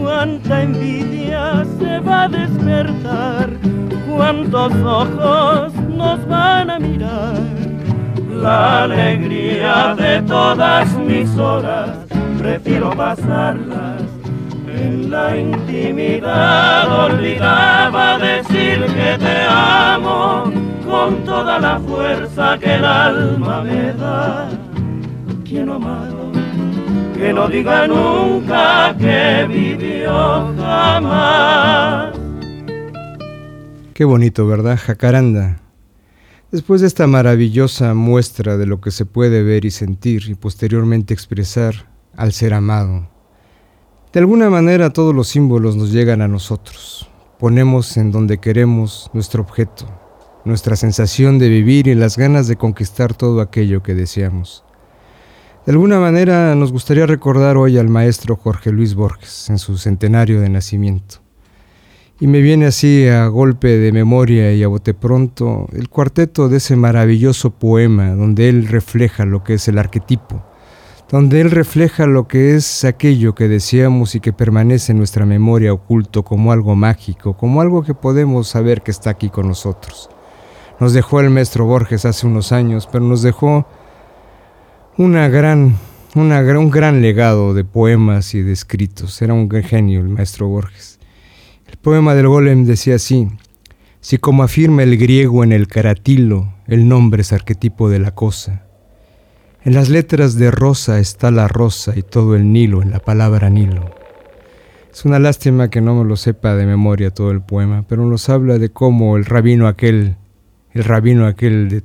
Cuánta 0.00 0.62
envidia 0.62 1.64
se 1.78 2.00
va 2.00 2.22
a 2.22 2.28
despertar, 2.28 3.50
cuántos 4.08 4.72
ojos 5.00 5.74
nos 5.74 6.26
van 6.26 6.70
a 6.70 6.78
mirar. 6.78 7.34
La 8.30 8.84
alegría 8.84 9.94
de 9.94 10.22
todas 10.22 10.90
mis 10.96 11.28
horas, 11.36 11.90
prefiero 12.38 12.90
pasarlas 12.96 14.02
en 14.74 15.10
la 15.10 15.36
intimidad 15.36 17.06
olvidaba 17.06 18.18
decir 18.18 18.86
que 18.86 19.18
te 19.18 19.36
amo 19.48 20.50
con 20.88 21.24
toda 21.24 21.58
la 21.58 21.78
fuerza 21.78 22.58
que 22.58 22.74
el 22.74 22.84
alma 22.84 23.62
me 23.62 23.92
da. 23.92 24.61
Que 25.52 27.32
no 27.34 27.46
diga 27.46 27.86
nunca 27.86 28.96
que 28.98 29.46
vivió 29.46 30.54
jamás. 30.56 32.16
Qué 33.92 34.04
bonito, 34.04 34.46
¿verdad? 34.46 34.78
Jacaranda. 34.82 35.60
Después 36.50 36.80
de 36.80 36.86
esta 36.86 37.06
maravillosa 37.06 37.92
muestra 37.92 38.56
de 38.56 38.64
lo 38.64 38.80
que 38.80 38.90
se 38.90 39.04
puede 39.04 39.42
ver 39.42 39.66
y 39.66 39.70
sentir 39.70 40.30
y 40.30 40.34
posteriormente 40.34 41.12
expresar 41.12 41.74
al 42.16 42.32
ser 42.32 42.54
amado, 42.54 43.10
de 44.10 44.20
alguna 44.20 44.48
manera 44.48 44.90
todos 44.90 45.14
los 45.14 45.28
símbolos 45.28 45.76
nos 45.76 45.92
llegan 45.92 46.22
a 46.22 46.28
nosotros. 46.28 47.10
Ponemos 47.38 47.98
en 47.98 48.10
donde 48.10 48.38
queremos 48.38 49.10
nuestro 49.12 49.42
objeto, 49.42 49.84
nuestra 50.46 50.76
sensación 50.76 51.38
de 51.38 51.50
vivir 51.50 51.88
y 51.88 51.94
las 51.94 52.16
ganas 52.16 52.48
de 52.48 52.56
conquistar 52.56 53.12
todo 53.12 53.42
aquello 53.42 53.82
que 53.82 53.94
deseamos. 53.94 54.64
De 55.64 55.70
alguna 55.70 56.00
manera 56.00 56.56
nos 56.56 56.72
gustaría 56.72 57.06
recordar 57.06 57.56
hoy 57.56 57.78
al 57.78 57.88
maestro 57.88 58.34
Jorge 58.34 58.72
Luis 58.72 58.96
Borges 58.96 59.48
en 59.48 59.58
su 59.58 59.78
centenario 59.78 60.40
de 60.40 60.48
nacimiento. 60.48 61.18
Y 62.18 62.26
me 62.26 62.40
viene 62.40 62.66
así 62.66 63.06
a 63.06 63.28
golpe 63.28 63.68
de 63.78 63.92
memoria 63.92 64.52
y 64.52 64.64
a 64.64 64.68
bote 64.68 64.92
pronto 64.92 65.68
el 65.72 65.88
cuarteto 65.88 66.48
de 66.48 66.56
ese 66.56 66.74
maravilloso 66.74 67.50
poema 67.50 68.10
donde 68.10 68.48
él 68.48 68.66
refleja 68.66 69.24
lo 69.24 69.44
que 69.44 69.54
es 69.54 69.68
el 69.68 69.78
arquetipo, 69.78 70.42
donde 71.08 71.40
él 71.40 71.52
refleja 71.52 72.06
lo 72.06 72.26
que 72.26 72.56
es 72.56 72.84
aquello 72.84 73.36
que 73.36 73.46
deseamos 73.46 74.16
y 74.16 74.20
que 74.20 74.32
permanece 74.32 74.90
en 74.90 74.98
nuestra 74.98 75.26
memoria 75.26 75.72
oculto 75.72 76.24
como 76.24 76.50
algo 76.50 76.74
mágico, 76.74 77.36
como 77.36 77.60
algo 77.60 77.84
que 77.84 77.94
podemos 77.94 78.48
saber 78.48 78.82
que 78.82 78.90
está 78.90 79.10
aquí 79.10 79.30
con 79.30 79.46
nosotros. 79.46 80.10
Nos 80.80 80.92
dejó 80.92 81.20
el 81.20 81.30
maestro 81.30 81.66
Borges 81.66 82.04
hace 82.04 82.26
unos 82.26 82.50
años, 82.50 82.88
pero 82.90 83.04
nos 83.04 83.22
dejó 83.22 83.64
una 84.98 85.28
gran, 85.28 85.76
una, 86.14 86.40
un 86.58 86.70
gran 86.70 87.00
legado 87.00 87.54
de 87.54 87.64
poemas 87.64 88.34
y 88.34 88.42
de 88.42 88.52
escritos. 88.52 89.22
Era 89.22 89.34
un 89.34 89.50
genio 89.62 90.00
el 90.00 90.08
maestro 90.08 90.48
Borges. 90.48 90.98
El 91.66 91.78
poema 91.78 92.14
del 92.14 92.28
golem 92.28 92.64
decía 92.64 92.96
así, 92.96 93.28
si 94.00 94.18
como 94.18 94.42
afirma 94.42 94.82
el 94.82 94.98
griego 94.98 95.44
en 95.44 95.52
el 95.52 95.68
caratilo, 95.68 96.52
el 96.66 96.88
nombre 96.88 97.22
es 97.22 97.32
arquetipo 97.32 97.88
de 97.88 98.00
la 98.00 98.14
cosa, 98.14 98.66
en 99.64 99.74
las 99.74 99.88
letras 99.88 100.34
de 100.34 100.50
rosa 100.50 100.98
está 100.98 101.30
la 101.30 101.46
rosa 101.46 101.92
y 101.96 102.02
todo 102.02 102.34
el 102.34 102.52
Nilo 102.52 102.82
en 102.82 102.90
la 102.90 102.98
palabra 102.98 103.48
Nilo. 103.48 103.94
Es 104.92 105.04
una 105.04 105.20
lástima 105.20 105.70
que 105.70 105.80
no 105.80 105.94
me 105.94 106.04
lo 106.04 106.16
sepa 106.16 106.56
de 106.56 106.66
memoria 106.66 107.12
todo 107.12 107.30
el 107.30 107.42
poema, 107.42 107.84
pero 107.88 108.04
nos 108.04 108.28
habla 108.28 108.58
de 108.58 108.70
cómo 108.70 109.16
el 109.16 109.24
rabino 109.24 109.68
aquel, 109.68 110.16
el 110.72 110.84
rabino 110.84 111.26
aquel 111.26 111.68
de, 111.68 111.82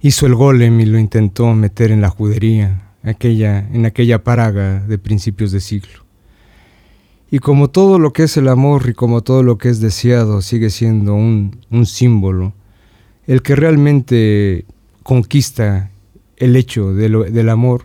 hizo 0.00 0.26
el 0.26 0.34
golem 0.34 0.80
y 0.80 0.86
lo 0.86 0.98
intentó 0.98 1.52
meter 1.54 1.90
en 1.90 2.00
la 2.00 2.10
judería, 2.10 2.92
aquella, 3.02 3.58
en 3.72 3.86
aquella 3.86 4.22
paraga 4.22 4.80
de 4.80 4.98
principios 4.98 5.52
de 5.52 5.60
siglo. 5.60 6.04
Y 7.30 7.40
como 7.40 7.68
todo 7.68 7.98
lo 7.98 8.12
que 8.12 8.22
es 8.22 8.36
el 8.36 8.48
amor 8.48 8.88
y 8.88 8.94
como 8.94 9.22
todo 9.22 9.42
lo 9.42 9.58
que 9.58 9.68
es 9.68 9.80
deseado 9.80 10.40
sigue 10.40 10.70
siendo 10.70 11.14
un, 11.14 11.58
símbolo, 11.84 12.54
el 13.26 13.42
que 13.42 13.54
realmente 13.54 14.64
conquista 15.02 15.90
el 16.38 16.56
hecho 16.56 16.94
del 16.94 17.48
amor, 17.50 17.84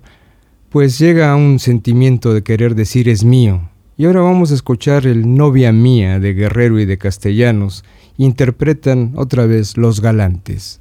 pues 0.70 0.98
llega 0.98 1.32
a 1.32 1.36
un 1.36 1.60
sentimiento 1.60 2.34
de 2.34 2.44
querer 2.44 2.74
decir 2.74 3.10
es 3.10 3.26
mío. 3.26 3.70
Y 3.98 4.06
ahora 4.06 4.22
vamos 4.22 4.52
a 4.52 4.56
escuchar 4.56 5.06
el 5.06 5.36
Novia 5.36 5.72
Mía 5.72 6.20
de 6.20 6.34
Guerrero 6.34 6.80
y 6.80 6.86
de 6.86 6.98
Castellanos, 6.98 7.84
interpretan 8.18 9.12
otra 9.16 9.46
vez 9.46 9.78
Los 9.78 10.02
Galantes. 10.02 10.80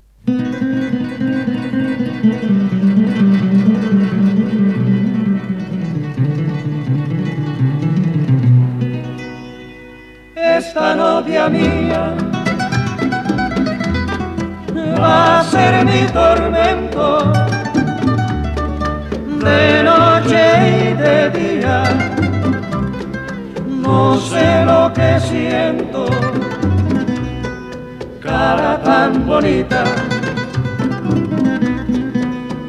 Novia 10.94 11.48
mía 11.48 12.14
va 15.00 15.40
a 15.40 15.44
ser 15.44 15.84
mi 15.84 16.02
tormento 16.12 17.32
de 19.44 19.82
noche 19.82 20.42
y 20.68 20.94
de 20.94 21.30
día. 21.30 21.82
No 23.66 24.16
sé 24.18 24.64
lo 24.64 24.92
que 24.92 25.18
siento, 25.20 26.06
cara 28.20 28.78
tan 28.82 29.26
bonita, 29.26 29.84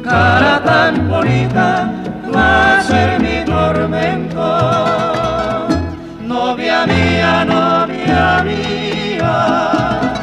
cara 0.02 0.62
tan 0.64 1.08
bonita, 1.08 1.90
va 2.34 2.78
a 2.78 2.80
ser 2.82 3.20
mi 3.20 3.44
tormento. 3.44 4.83
Mía, 8.44 10.14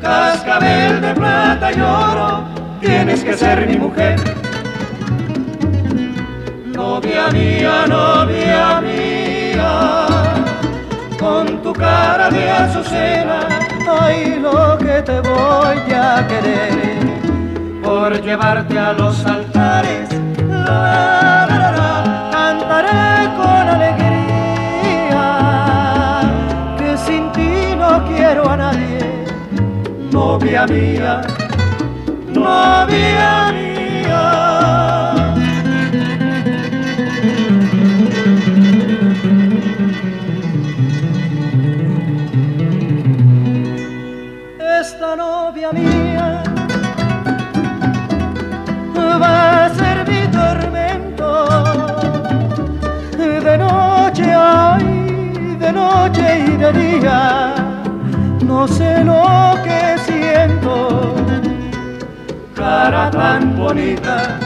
cascabel 0.00 1.00
de 1.00 1.14
plata 1.14 1.72
y 1.72 1.80
oro, 1.80 2.44
tienes 2.80 3.24
que 3.24 3.34
ser 3.34 3.66
mi 3.66 3.76
mujer. 3.76 4.20
Novia 6.66 7.28
mía, 7.32 7.86
novia 7.88 8.80
mía, 8.80 9.96
con 11.18 11.62
tu 11.62 11.72
cara 11.72 12.28
de 12.30 12.50
azucena, 12.50 13.48
ay 14.00 14.38
lo 14.40 14.76
que 14.78 15.02
te 15.02 15.20
voy 15.20 15.92
a 15.92 16.26
querer, 16.26 17.80
por 17.82 18.20
llevarte 18.22 18.78
a 18.78 18.92
los 18.92 19.24
altares, 19.24 20.08
quiero 28.34 28.50
a 28.50 28.56
nadie, 28.56 28.98
novia 30.10 30.66
mía, 30.66 31.20
novia 32.32 33.52
mía. 33.52 34.22
esta 44.80 45.16
novia 45.16 45.70
mía 45.72 46.42
va 49.22 49.66
a 49.66 49.74
ser 49.78 49.96
mi 50.10 50.22
tormento. 50.38 51.28
De 53.46 53.58
noche 53.58 54.26
ay, 54.34 55.56
de 55.60 55.72
noche 55.72 56.24
y 56.48 56.56
de 56.56 56.72
día, 56.72 57.53
no 58.66 58.68
sé 58.68 59.04
lo 59.04 59.58
que 59.62 59.98
siento. 60.06 61.14
Cara 62.54 63.10
tan 63.10 63.58
bonita, 63.58 64.38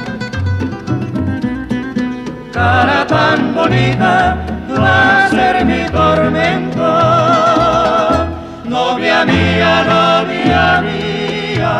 cara 2.53 3.07
tan 3.07 3.55
bonita, 3.55 4.37
va 4.77 5.27
a 5.27 5.29
ser 5.29 5.65
mi 5.65 5.85
tormento. 5.99 6.89
Novia 8.65 9.25
mía, 9.25 9.73
novia 9.95 10.83
mía, 10.89 11.73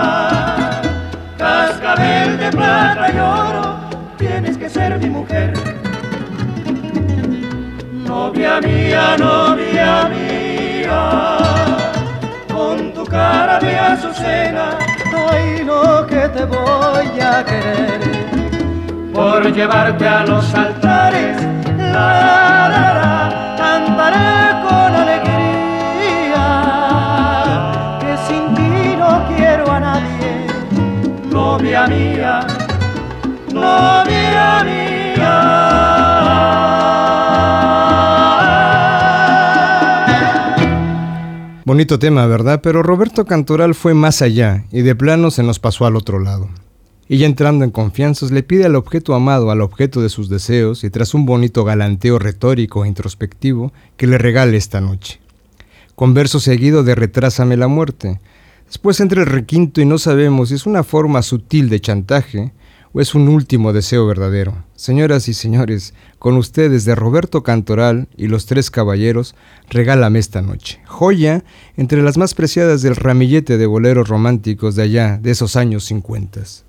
cascabel 1.37 2.39
de 2.39 2.51
plata 2.51 3.05
y 3.15 3.19
oro, 3.19 3.65
tienes 4.17 4.57
que 4.57 4.71
ser 4.71 4.97
mi 5.01 5.11
mujer. 5.11 5.53
Novia 8.07 8.61
mía, 8.61 9.17
novia 9.19 10.09
mía, 10.09 11.68
cara 13.09 13.59
de 13.59 13.79
azucena, 13.79 14.79
ay 15.31 15.65
lo 15.65 16.07
que 16.07 16.29
te 16.29 16.45
voy 16.45 17.21
a 17.21 17.45
querer. 17.45 18.01
Por 19.13 19.53
llevarte 19.53 20.07
a 20.07 20.25
los 20.25 20.55
altares, 20.55 21.37
la, 21.77 22.69
la, 22.75 22.95
la, 23.01 23.57
cantaré 23.57 24.63
con 24.63 24.95
alegría, 25.03 26.45
que 28.01 28.17
sin 28.27 28.55
ti 28.55 28.97
no 28.97 29.25
quiero 29.35 29.71
a 29.73 29.81
nadie, 29.81 30.47
novia 31.31 31.87
mía, 31.87 32.41
Bonito 41.69 41.99
tema, 41.99 42.27
¿verdad? 42.27 42.63
Pero 42.63 42.83
Roberto 42.83 43.27
Cantoral 43.27 43.75
fue 43.75 43.93
más 43.93 44.23
allá 44.23 44.65
y 44.73 44.81
de 44.81 44.95
plano 44.95 45.31
se 45.31 45.43
nos 45.43 45.59
pasó 45.59 45.85
al 45.85 45.97
otro 45.97 46.19
lado. 46.19 46.49
Y 47.11 47.19
ya 47.19 47.27
entrando 47.27 47.63
en 47.63 47.71
confianzas, 47.71 48.31
le 48.31 48.43
pide 48.43 48.65
al 48.65 48.75
objeto 48.75 49.15
amado 49.15 49.51
al 49.51 49.61
objeto 49.61 50.01
de 50.01 50.09
sus 50.09 50.31
deseos 50.31 50.83
y 50.83 50.89
tras 50.89 51.13
un 51.13 51.27
bonito 51.27 51.65
galanteo 51.65 52.19
retórico 52.19 52.87
e 52.87 52.89
introspectivo, 52.89 53.71
que 53.99 54.07
le 54.07 54.17
regale 54.17 54.57
esta 54.57 54.81
noche. 54.81 55.21
Con 55.95 56.15
verso 56.15 56.41
seguido 56.41 56.85
de 56.85 56.95
Retrásame 56.95 57.59
la 57.59 57.69
muerte. 57.69 58.19
Después 58.65 58.99
entra 59.01 59.21
el 59.21 59.27
requinto 59.27 59.83
y 59.83 59.85
no 59.85 59.99
sabemos 59.99 60.49
si 60.49 60.55
es 60.55 60.65
una 60.65 60.85
forma 60.85 61.21
sutil 61.21 61.69
de 61.69 61.81
chantaje 61.81 62.53
o 62.93 63.01
es 63.01 63.15
un 63.15 63.29
último 63.29 63.73
deseo 63.73 64.07
verdadero. 64.07 64.65
Señoras 64.77 65.29
y 65.29 65.35
señores, 65.35 65.95
con 66.19 66.37
ustedes 66.37 66.85
de 66.85 66.95
Roberto 66.95 67.43
Cantoral 67.43 68.09
y 68.17 68.29
los 68.29 68.47
tres 68.47 68.71
caballeros, 68.71 69.35
regálame 69.69 70.19
esta 70.19 70.43
noche. 70.43 70.81
Joya 70.87 71.45
entre 71.77 72.03
las 72.03 72.17
más 72.17 72.35
preciadas 72.35 72.83
del 72.83 72.97
ramillete 72.97 73.59
de 73.59 73.67
boleros 73.67 74.09
románticos 74.09 74.77
de 74.77 74.83
allá, 74.83 75.19
de 75.19 75.31
esos 75.31 75.57
años 75.57 75.85
cincuentas. 75.85 76.68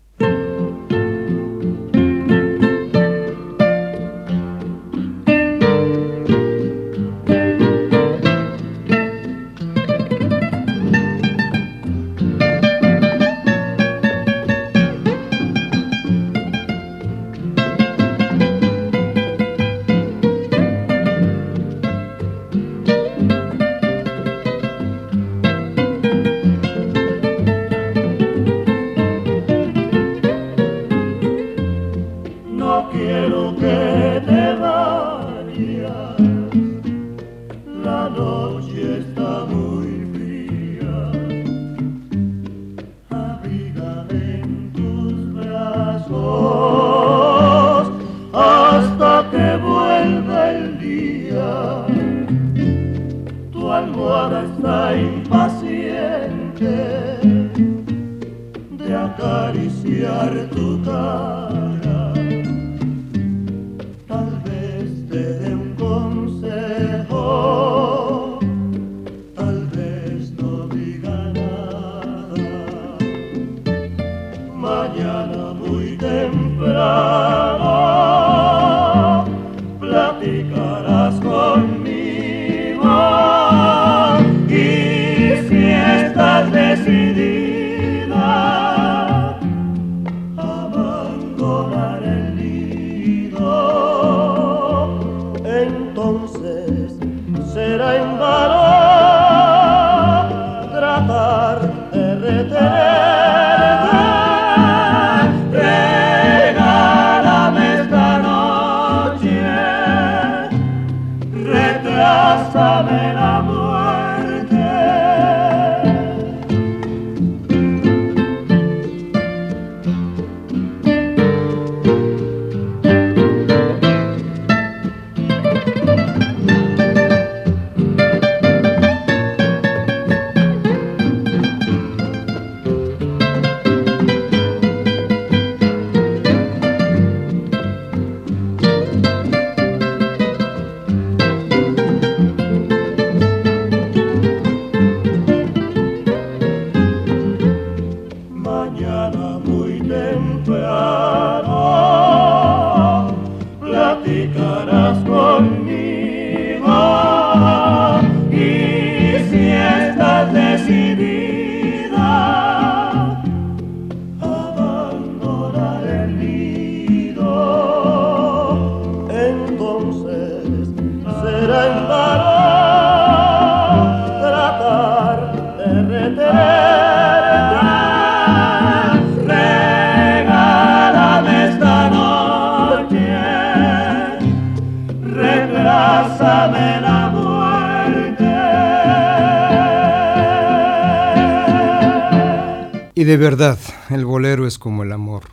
Y 192.96 193.06
de 193.06 193.16
verdad, 193.16 193.58
el 193.90 194.06
bolero 194.06 194.46
es 194.46 194.60
como 194.60 194.84
el 194.84 194.92
amor, 194.92 195.24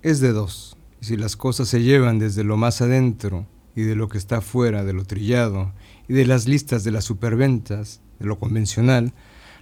es 0.00 0.20
de 0.20 0.32
dos. 0.32 0.78
Y 1.02 1.04
si 1.04 1.18
las 1.18 1.36
cosas 1.36 1.68
se 1.68 1.82
llevan 1.82 2.18
desde 2.18 2.44
lo 2.44 2.56
más 2.56 2.80
adentro 2.80 3.46
y 3.76 3.82
de 3.82 3.94
lo 3.94 4.08
que 4.08 4.16
está 4.16 4.40
fuera 4.40 4.82
de 4.84 4.94
lo 4.94 5.04
trillado 5.04 5.72
y 6.08 6.14
de 6.14 6.24
las 6.24 6.48
listas 6.48 6.84
de 6.84 6.92
las 6.92 7.04
superventas, 7.04 8.00
de 8.18 8.26
lo 8.26 8.38
convencional, 8.38 9.12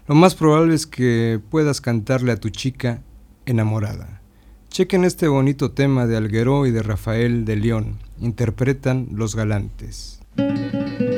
lo 0.07 0.14
más 0.14 0.37
probable 0.37 0.77
es 0.77 0.87
que 0.87 1.41
puedas 1.51 1.81
cantarle 1.81 2.31
a 2.31 2.37
tu 2.37 2.51
chica 2.51 3.03
enamorada. 3.47 4.21
Chequen 4.69 5.05
este 5.05 5.27
bonito 5.27 5.73
tema 5.73 6.07
de 6.07 6.17
Alguero 6.17 6.67
y 6.67 6.71
de 6.71 6.85
Rafael 6.85 7.45
de 7.45 7.57
León. 7.57 7.99
Interpretan 8.21 9.09
Los 9.12 9.35
Galantes. 9.35 10.17
Música 10.38 11.17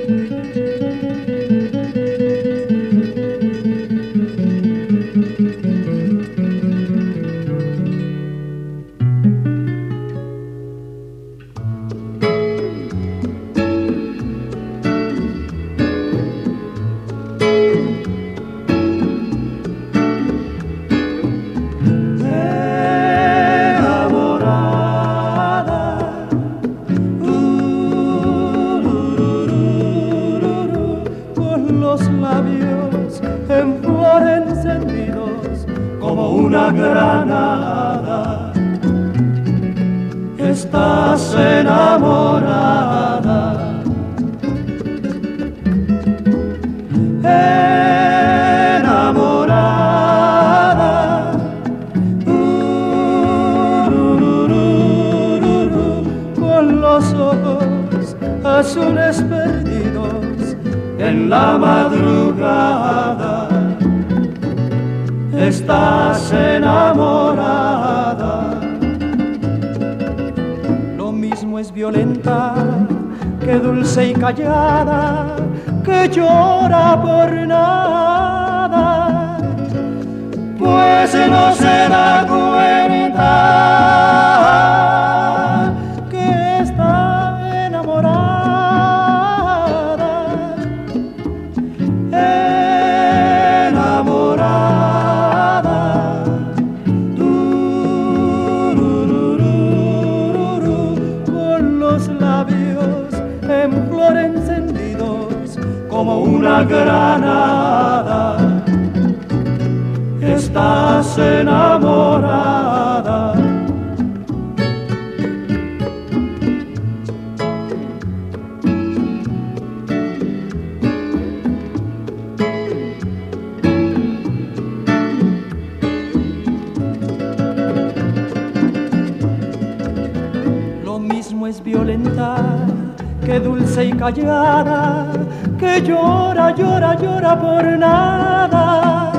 que 134.13 135.83
llora, 135.83 136.51
llora, 136.57 136.95
llora 136.97 137.41
por 137.41 137.65
nada, 137.79 139.13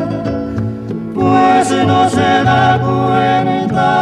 pues 1.14 1.72
no 1.86 2.10
se 2.10 2.44
da 2.44 2.80
cuenta. 2.82 4.02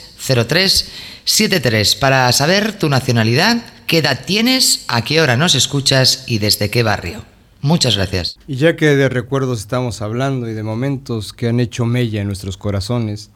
934730373 0.21 1.99
para 1.99 2.31
saber 2.31 2.77
tu 2.77 2.89
nacionalidad, 2.89 3.63
qué 3.87 3.97
edad 3.99 4.23
tienes, 4.25 4.85
a 4.87 5.03
qué 5.03 5.19
hora 5.21 5.35
nos 5.35 5.55
escuchas 5.55 6.25
y 6.27 6.37
desde 6.37 6.69
qué 6.69 6.83
barrio. 6.83 7.25
Muchas 7.61 7.95
gracias. 7.95 8.37
Y 8.47 8.55
ya 8.55 8.75
que 8.75 8.95
de 8.95 9.09
recuerdos 9.09 9.59
estamos 9.59 10.01
hablando 10.01 10.49
y 10.49 10.53
de 10.53 10.63
momentos 10.63 11.33
que 11.33 11.47
han 11.47 11.59
hecho 11.59 11.85
mella 11.85 12.21
en 12.21 12.27
nuestros 12.27 12.57
corazones, 12.57 13.31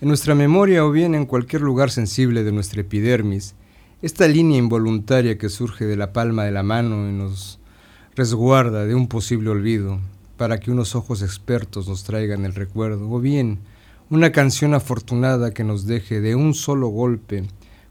en 0.00 0.08
nuestra 0.08 0.34
memoria 0.34 0.84
o 0.84 0.90
bien 0.90 1.14
en 1.14 1.26
cualquier 1.26 1.62
lugar 1.62 1.90
sensible 1.90 2.44
de 2.44 2.52
nuestra 2.52 2.82
epidermis, 2.82 3.54
esta 4.02 4.28
línea 4.28 4.58
involuntaria 4.58 5.38
que 5.38 5.48
surge 5.48 5.86
de 5.86 5.96
la 5.96 6.12
palma 6.12 6.44
de 6.44 6.52
la 6.52 6.62
mano 6.62 7.08
y 7.08 7.12
nos 7.12 7.58
resguarda 8.14 8.84
de 8.84 8.94
un 8.94 9.08
posible 9.08 9.48
olvido, 9.48 9.98
para 10.36 10.60
que 10.60 10.70
unos 10.70 10.94
ojos 10.94 11.22
expertos 11.22 11.88
nos 11.88 12.04
traigan 12.04 12.44
el 12.44 12.54
recuerdo, 12.54 13.10
o 13.10 13.20
bien 13.20 13.60
una 14.10 14.32
canción 14.32 14.74
afortunada 14.74 15.52
que 15.52 15.64
nos 15.64 15.86
deje 15.86 16.20
de 16.20 16.34
un 16.34 16.54
solo 16.54 16.88
golpe 16.88 17.44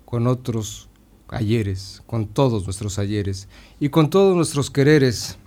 con 0.05 0.27
otros 0.27 0.89
ayeres, 1.27 2.03
con 2.05 2.27
todos 2.27 2.65
nuestros 2.65 2.99
ayeres 2.99 3.47
y 3.79 3.89
con 3.89 4.09
todos 4.09 4.35
nuestros 4.35 4.69
quereres. 4.69 5.37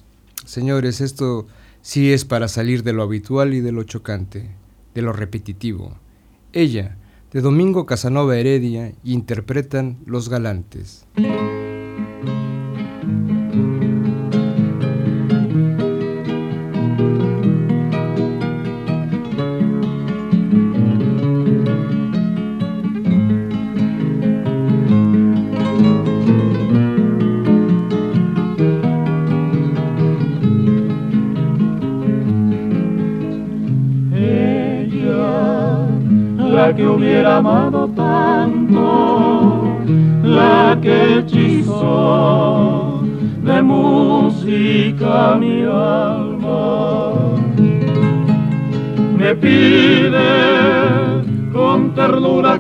Señores, 0.45 1.01
esto 1.01 1.47
sí 1.83 2.13
es 2.13 2.25
para 2.25 2.49
salir 2.49 2.83
de 2.83 2.93
lo 2.93 3.03
habitual 3.03 3.55
y 3.55 3.61
de 3.61 3.73
lo 3.73 3.85
chocante, 3.85 4.51
de 4.95 5.03
lo 5.03 5.13
repetitivo. 5.13 5.95
Ella, 6.53 6.97
de 7.33 7.41
Domingo 7.41 7.87
Casanova 7.87 8.37
Heredia, 8.37 8.93
interpretan 9.05 9.99
Los 10.05 10.29
Galantes. 10.29 11.07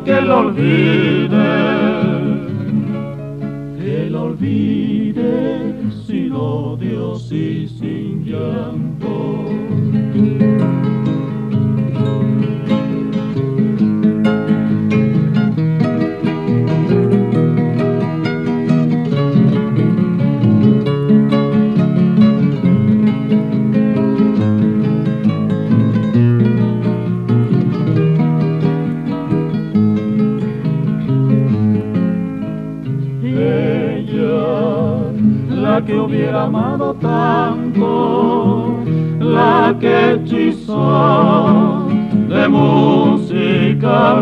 Que 0.07 0.21
lo 0.21 0.39
olvide, 0.39 1.16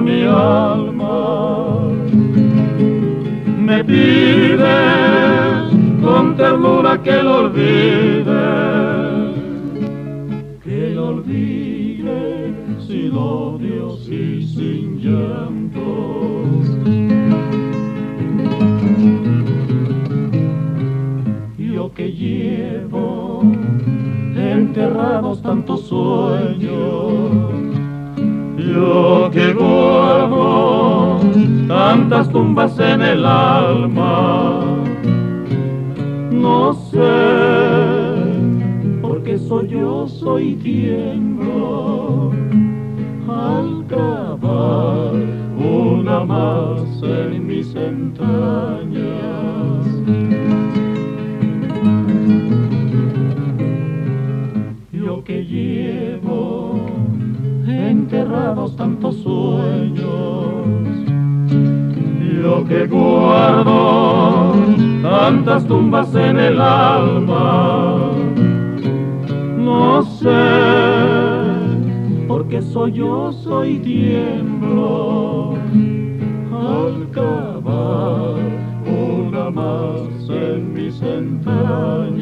mi 0.05 0.23
alma. 0.23 1.79
Me 3.67 3.83
pide 3.83 4.79
con 6.03 6.37
ternura 6.37 6.93
que 7.03 7.23
lo 7.23 7.33
olvide, 7.45 8.14
tantas 31.67 32.31
tumbas 32.31 32.79
en 32.79 33.03
el 33.03 33.25
alma, 33.25 34.62
no 36.31 36.75
sé 36.75 36.99
por 39.01 39.23
qué 39.23 39.39
soy 39.39 39.69
yo, 39.69 40.09
soy 40.09 40.55
tiemblo 40.57 42.33
al 43.29 43.87
cavar 43.87 45.15
una 45.57 46.25
más 46.25 47.03
en 47.03 47.47
mis 47.47 47.75
entrañas. 47.75 49.35
que 55.25 55.43
llevo 55.43 56.75
enterrados 57.67 58.77
tantos 58.77 59.17
sueños. 59.23 59.94
Guardo 62.83 64.53
tantas 65.03 65.64
tumbas 65.66 66.14
en 66.14 66.39
el 66.39 66.61
alma, 66.61 68.11
no 69.57 70.03
sé, 70.03 70.29
porque 72.27 72.61
soy 72.61 72.93
yo, 72.93 73.33
soy 73.33 73.79
tiemblo 73.79 75.55
al 76.53 77.09
cavar 77.12 78.35
una 78.85 79.51
más 79.51 80.29
en 80.29 80.75
mis 80.75 81.01
entrañas. 81.01 82.14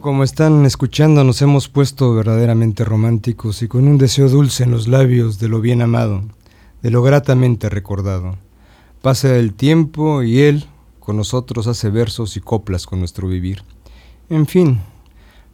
Como 0.00 0.24
están 0.24 0.64
escuchando, 0.66 1.24
nos 1.24 1.40
hemos 1.42 1.68
puesto 1.68 2.14
verdaderamente 2.14 2.84
románticos 2.84 3.62
y 3.62 3.68
con 3.68 3.86
un 3.86 3.96
deseo 3.96 4.28
dulce 4.28 4.64
en 4.64 4.70
los 4.70 4.88
labios 4.88 5.38
de 5.38 5.48
lo 5.48 5.60
bien 5.60 5.82
amado, 5.82 6.22
de 6.82 6.90
lo 6.90 7.02
gratamente 7.02 7.68
recordado. 7.68 8.36
Pasa 9.02 9.36
el 9.36 9.54
tiempo 9.54 10.22
y 10.22 10.40
él 10.40 10.64
con 10.98 11.16
nosotros 11.16 11.66
hace 11.66 11.90
versos 11.90 12.36
y 12.36 12.40
coplas 12.40 12.86
con 12.86 12.98
nuestro 12.98 13.28
vivir. 13.28 13.62
En 14.30 14.46
fin, 14.46 14.80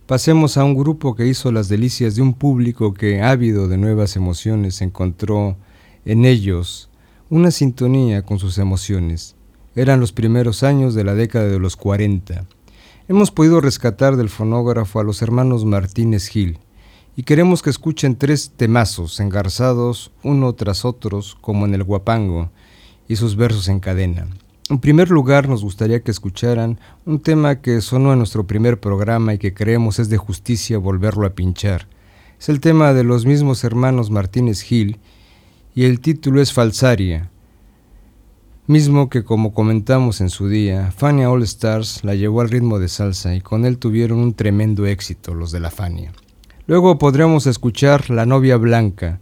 pasemos 0.07 0.57
a 0.57 0.65
un 0.65 0.75
grupo 0.75 1.15
que 1.15 1.27
hizo 1.27 1.53
las 1.53 1.69
delicias 1.69 2.15
de 2.15 2.23
un 2.23 2.33
público 2.33 2.95
que, 2.95 3.23
ávido 3.23 3.69
de 3.69 3.79
nuevas 3.79 4.17
emociones, 4.17 4.81
encontró 4.81 5.57
en 6.05 6.25
ellos 6.25 6.89
una 7.29 7.51
sintonía 7.51 8.23
con 8.23 8.39
sus 8.39 8.59
emociones. 8.59 9.37
Eran 9.75 10.01
los 10.01 10.13
primeros 10.13 10.63
años 10.63 10.95
de 10.95 11.05
la 11.05 11.15
década 11.15 11.47
de 11.47 11.59
los 11.59 11.77
40 11.77 12.47
Hemos 13.11 13.33
podido 13.33 13.61
rescatar 13.61 14.15
del 14.15 14.29
fonógrafo 14.29 15.01
a 15.01 15.03
los 15.03 15.21
hermanos 15.21 15.65
Martínez 15.65 16.29
Gil 16.29 16.61
y 17.17 17.25
queremos 17.25 17.61
que 17.61 17.69
escuchen 17.69 18.15
tres 18.15 18.53
temazos 18.57 19.19
engarzados 19.19 20.13
uno 20.23 20.53
tras 20.53 20.85
otros 20.85 21.37
como 21.41 21.67
en 21.67 21.75
el 21.75 21.83
guapango 21.83 22.53
y 23.09 23.17
sus 23.17 23.35
versos 23.35 23.67
en 23.67 23.81
cadena. 23.81 24.29
En 24.69 24.79
primer 24.79 25.11
lugar 25.11 25.49
nos 25.49 25.65
gustaría 25.65 26.05
que 26.05 26.13
escucharan 26.13 26.79
un 27.05 27.19
tema 27.19 27.61
que 27.61 27.81
sonó 27.81 28.13
en 28.13 28.19
nuestro 28.19 28.47
primer 28.47 28.79
programa 28.79 29.35
y 29.35 29.39
que 29.39 29.55
creemos 29.55 29.99
es 29.99 30.09
de 30.09 30.17
justicia 30.17 30.79
volverlo 30.79 31.27
a 31.27 31.31
pinchar. 31.31 31.89
Es 32.39 32.49
el 32.49 32.61
tema 32.61 32.93
de 32.93 33.03
los 33.03 33.27
mismos 33.27 33.65
hermanos 33.65 34.13
Martínez 34.13 34.63
Gil 34.63 35.01
y 35.75 35.87
el 35.87 35.99
título 35.99 36.41
es 36.41 36.53
Falsaria 36.53 37.29
mismo 38.71 39.11
que 39.11 39.25
como 39.25 39.53
comentamos 39.53 40.21
en 40.21 40.31
su 40.31 40.49
día, 40.49 40.93
Fania 40.97 41.29
All 41.29 41.43
Stars 41.43 42.05
la 42.05 42.15
llevó 42.15 42.41
al 42.41 42.51
ritmo 42.51 42.79
de 42.79 42.87
salsa 42.87 43.35
y 43.35 43.41
con 43.41 43.65
él 43.65 43.79
tuvieron 43.79 44.21
un 44.21 44.33
tremendo 44.33 44.87
éxito 44.87 45.35
los 45.35 45.51
de 45.51 45.59
la 45.59 45.73
Fania. 45.73 46.13
Luego 46.69 46.97
podríamos 46.97 47.49
escuchar 47.49 48.11
La 48.11 48.27
novia 48.27 48.57
blanca, 48.59 49.19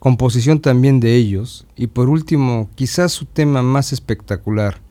composición 0.00 0.60
también 0.60 1.00
de 1.00 1.16
ellos, 1.16 1.66
y 1.76 1.86
por 1.86 2.10
último, 2.10 2.68
quizás 2.74 3.12
su 3.12 3.24
tema 3.24 3.62
más 3.62 3.94
espectacular, 3.94 4.82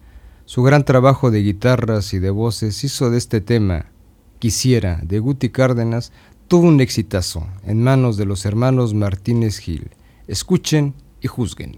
su 0.46 0.64
gran 0.64 0.86
trabajo 0.86 1.30
de 1.30 1.44
guitarras 1.44 2.12
y 2.16 2.18
de 2.18 2.32
voces 2.32 2.84
hizo 2.84 3.12
de 3.12 3.20
este 3.20 3.42
tema, 3.42 3.92
Quisiera, 4.40 5.02
de 5.04 5.20
Guti 5.20 5.50
Cárdenas, 5.50 6.12
tuvo 6.48 6.68
un 6.68 6.82
exitazo 6.82 7.46
en 7.64 7.84
manos 7.84 8.18
de 8.18 8.26
los 8.26 8.44
hermanos 8.48 8.96
Martínez 8.96 9.60
Gil. 9.60 9.92
Escuchen 10.28 10.96
y 11.22 11.28
juzguen. 11.28 11.78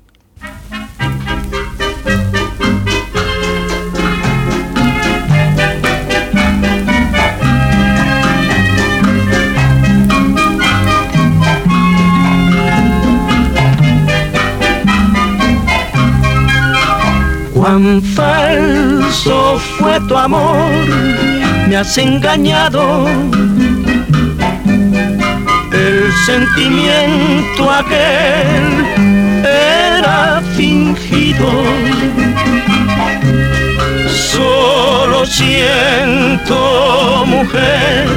Cuán 17.62 18.02
falso 18.02 19.60
fue 19.78 20.00
tu 20.08 20.18
amor, 20.18 20.84
me 21.70 21.78
has 21.78 21.96
engañado. 21.96 23.06
El 25.72 26.12
sentimiento 26.26 27.70
aquel 27.70 28.66
era 29.46 30.42
fingido. 30.58 31.52
Solo 34.10 35.24
siento, 35.28 36.58
mujer, 37.28 38.08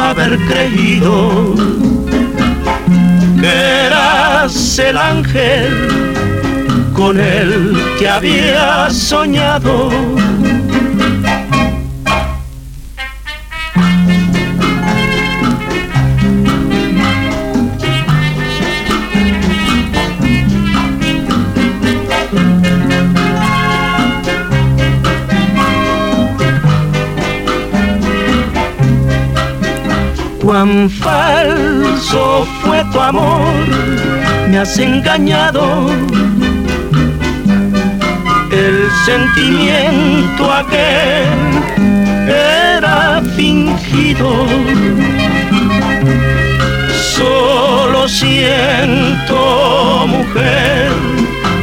haber 0.00 0.38
creído 0.46 1.56
que 3.40 3.86
eras 3.86 4.78
el 4.78 4.96
ángel 4.96 6.00
con 7.00 7.18
el 7.18 7.78
que 7.98 8.06
había 8.06 8.90
soñado. 8.90 9.88
Cuán 30.42 30.90
falso 30.90 32.46
fue 32.62 32.84
tu 32.92 33.00
amor, 33.00 33.66
me 34.50 34.58
has 34.58 34.78
engañado 34.78 35.86
el 38.60 38.90
sentimiento 39.06 40.52
aquel 40.52 41.24
era 42.28 43.22
fingido. 43.34 44.46
Solo 47.14 48.06
siento, 48.06 50.06
mujer, 50.06 50.92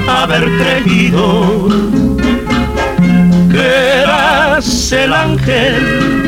haber 0.07 0.49
creído 0.57 1.67
que 3.51 4.01
eras 4.01 4.91
el 4.91 5.13
ángel 5.13 6.23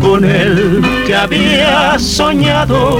con 0.00 0.24
el 0.24 0.82
que 1.06 1.14
había 1.14 1.98
soñado 1.98 2.98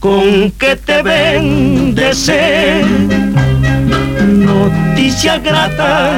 con 0.00 0.50
que 0.58 0.76
te 0.76 1.02
bendece 1.02 2.84
noticia 4.40 5.38
grata 5.38 6.12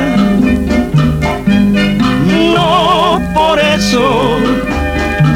no 2.54 3.20
por 3.34 3.58
eso 3.58 4.38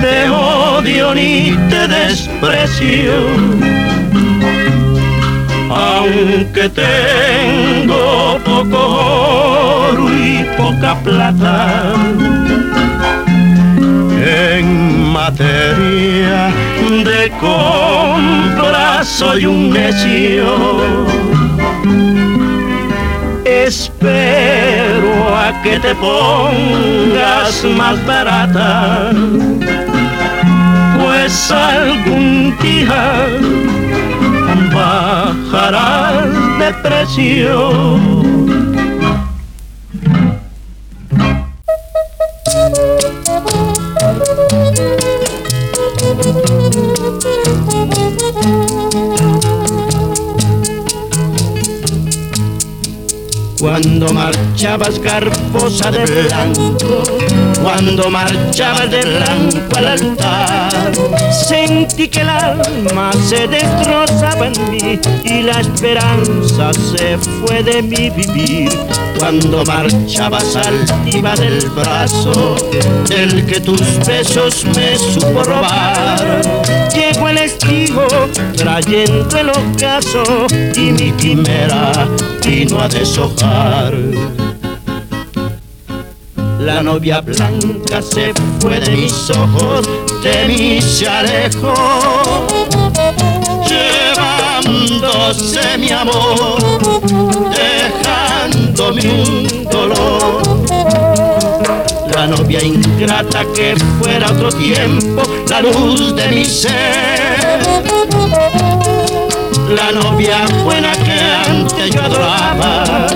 te 0.01 0.29
odio 0.29 1.15
ni 1.15 1.57
te 1.69 1.89
desprecio 1.89 3.13
aunque 5.71 6.69
tengo 6.69 8.39
poco 8.45 8.79
oro 9.93 10.09
y 10.13 10.45
poca 10.57 10.95
plata 11.05 11.95
en 14.23 15.13
materia 15.13 16.51
de 17.05 17.31
compra 17.41 19.05
soy 19.05 19.47
un 19.47 19.71
necio. 19.71 21.11
Espero 23.71 25.37
a 25.37 25.63
que 25.63 25.79
te 25.79 25.95
pongas 25.95 27.65
más 27.77 28.05
barata, 28.05 29.13
pues 31.01 31.53
algún 31.53 32.53
día 32.61 33.29
bajarás 34.75 36.59
de 36.59 36.75
precio. 36.83 38.31
Cuando 53.61 54.11
marchabas 54.15 54.99
garbosa 54.99 55.91
de 55.91 56.07
blanco, 56.07 57.03
cuando 57.63 58.09
marchabas 58.09 58.91
de 58.91 59.03
blanco 59.03 59.77
al 59.77 59.87
altar, 59.87 60.93
sentí 61.31 62.09
que 62.09 62.23
el 62.23 62.31
alma 62.31 63.11
se 63.13 63.47
destrozaba 63.47 64.47
en 64.47 64.71
mí 64.71 64.99
y 65.25 65.43
la 65.43 65.61
esperanza 65.61 66.73
se 66.73 67.19
fue 67.19 67.63
de 67.63 67.83
mi 67.83 68.09
vivir. 68.09 68.71
Cuando 69.19 69.63
marchabas 69.67 70.57
altiva 70.57 71.35
del 71.37 71.69
brazo, 71.69 72.57
del 73.11 73.45
que 73.45 73.61
tus 73.61 73.83
besos 74.07 74.65
me 74.75 74.97
supo 74.97 75.43
robar, 75.45 76.41
llegó 76.95 77.29
el 77.29 77.37
estigo 77.37 78.07
trayendo 78.57 79.37
el 79.37 79.51
ocaso 79.51 80.47
y 80.75 80.93
mi 80.93 81.13
quimera 81.13 82.09
vino 82.43 82.81
a 82.81 82.89
deshojar. 82.89 83.50
La 86.61 86.83
novia 86.83 87.21
blanca 87.21 88.01
se 88.01 88.33
fue 88.61 88.79
de 88.81 88.91
mis 88.91 89.31
ojos, 89.31 89.89
de 90.23 90.47
mí 90.47 90.81
se 90.81 91.09
alejó, 91.09 91.75
llevándose 93.67 95.79
mi 95.79 95.91
amor, 95.91 96.63
dejándome 97.51 99.03
un 99.03 99.65
dolor. 99.65 100.43
La 102.15 102.27
novia 102.27 102.63
ingrata 102.63 103.45
que 103.55 103.75
fuera 104.01 104.31
otro 104.31 104.51
tiempo, 104.51 105.23
la 105.49 105.63
luz 105.63 106.15
de 106.15 106.29
mi 106.29 106.45
ser. 106.45 107.40
La 109.71 109.93
novia 109.93 110.47
buena 110.65 110.93
que 110.93 111.13
antes 111.49 111.91
yo 111.91 112.03
adoraba 112.03 113.07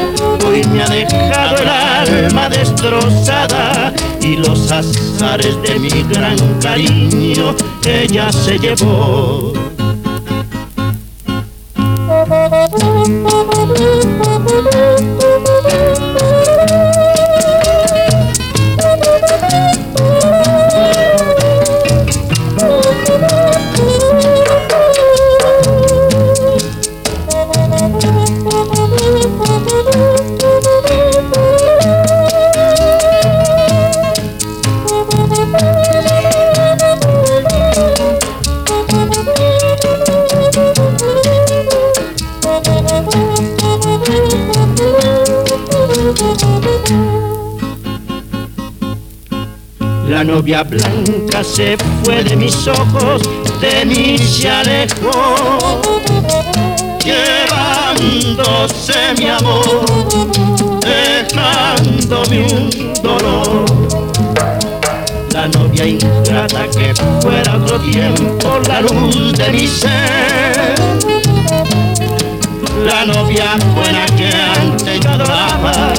y 0.54 0.64
me 0.68 0.82
ha 0.84 0.86
dejado 0.86 1.56
el 1.56 1.68
alma 1.68 2.48
destrozada 2.48 3.92
y 4.20 4.36
los 4.36 4.70
azares 4.70 5.60
de 5.62 5.78
mi 5.80 6.02
gran 6.04 6.38
cariño 6.60 7.56
ella 7.84 8.30
se 8.30 8.58
llevó. 8.58 9.52
blanca 50.62 51.42
se 51.42 51.76
fue 52.04 52.22
de 52.22 52.36
mis 52.36 52.66
ojos, 52.68 53.22
de 53.60 53.84
mí 53.84 54.18
se 54.18 54.48
alejó, 54.48 55.80
llevándose 57.04 58.94
mi 59.18 59.28
amor, 59.28 59.84
dejándome 60.80 62.46
un 62.52 62.94
dolor. 63.02 63.64
La 65.32 65.48
novia 65.48 65.86
ingrata 65.86 66.68
que 66.70 66.94
fuera 67.20 67.56
otro 67.56 67.80
tiempo 67.80 68.60
la 68.68 68.80
luz 68.80 69.32
de 69.32 69.48
mi 69.50 69.66
ser. 69.66 70.74
La 72.84 73.04
novia 73.04 73.56
buena 73.74 74.06
que 74.16 74.30
antes 74.60 75.00
yo 75.00 75.10
adoraba, 75.10 75.92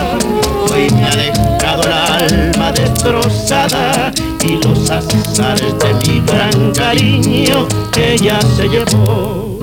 hoy 0.71 0.89
me 0.91 1.05
ha 1.05 1.15
dejado 1.15 1.83
el 1.83 1.91
alma 1.91 2.71
destrozada 2.71 4.13
y 4.45 4.61
los 4.63 4.89
azares 4.89 5.73
de 5.79 5.93
mi 5.95 6.21
gran 6.21 6.71
cariño 6.73 7.67
que 7.91 8.13
ella 8.13 8.39
se 8.41 8.67
llevó. 8.67 9.54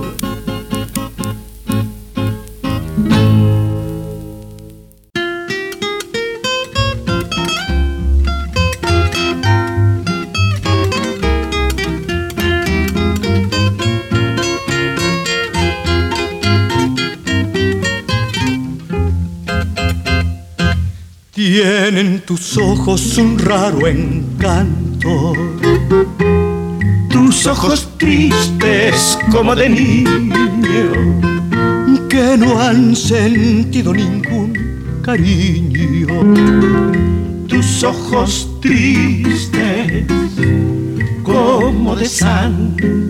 Tienen 22.03 22.21
tus 22.23 22.59
ojos 22.59 23.17
un 23.17 23.39
raro 23.39 23.87
encanto. 23.87 25.35
Tus 27.09 27.47
ojos 27.47 27.89
tristes 27.97 29.17
como 29.31 29.55
de 29.55 29.69
niño. 29.69 31.21
Que 32.09 32.37
no 32.37 32.61
han 32.61 32.97
sentido 32.97 33.95
ningún 33.95 35.01
cariño. 35.01 36.09
Tus 37.47 37.85
ojos 37.85 38.49
tristes 38.61 40.05
como 41.23 41.95
de 41.95 42.09
santo 42.09 43.02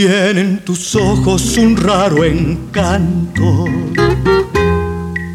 Tienen 0.00 0.60
tus 0.64 0.94
ojos 0.94 1.56
un 1.56 1.76
raro 1.76 2.22
encanto. 2.22 3.64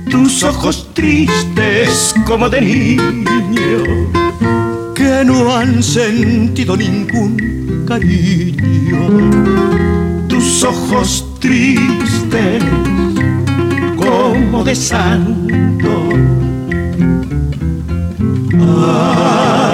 Tus 0.10 0.42
ojos 0.42 0.88
tristes 0.94 2.16
como 2.26 2.48
de 2.48 2.62
niño, 2.62 4.10
que 4.96 5.26
no 5.26 5.54
han 5.54 5.84
sentido 5.84 6.78
ningún 6.78 7.84
cariño. 7.86 9.10
Tus 10.30 10.64
ojos 10.64 11.26
tristes 11.42 12.64
como 13.98 14.64
de 14.64 14.76
santo. 14.78 16.10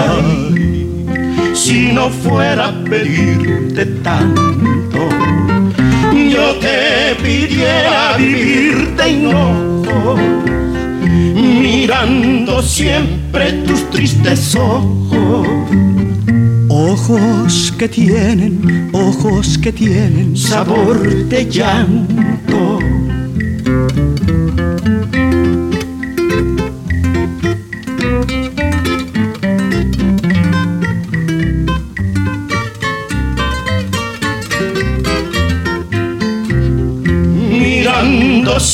Ay, 0.01 1.05
si 1.53 1.91
no 1.93 2.09
fuera 2.09 2.69
a 2.69 2.83
pedirte 2.85 3.85
tanto, 4.01 4.78
te 6.59 7.15
pidiera 7.21 8.17
vivir 8.17 8.95
de 8.95 9.03
enojo, 9.03 10.15
mirando 11.25 12.61
siempre 12.61 13.53
tus 13.65 13.89
tristes 13.89 14.55
ojos. 14.55 15.47
Ojos 16.69 17.73
que 17.77 17.89
tienen, 17.89 18.89
ojos 18.93 19.57
que 19.57 19.71
tienen 19.71 20.37
sabor 20.37 20.99
de 21.27 21.45
llanto. 21.45 22.79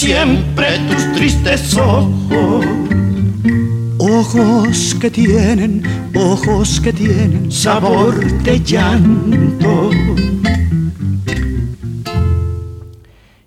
Siempre 0.06 0.68
tus 0.88 1.14
tristes 1.14 1.76
ojos. 1.78 2.64
Ojos 3.98 4.96
que 5.02 5.10
tienen, 5.10 5.82
ojos 6.14 6.80
que 6.80 6.94
tienen 6.94 7.52
sabor 7.52 8.24
de 8.44 8.60
llanto. 8.60 9.90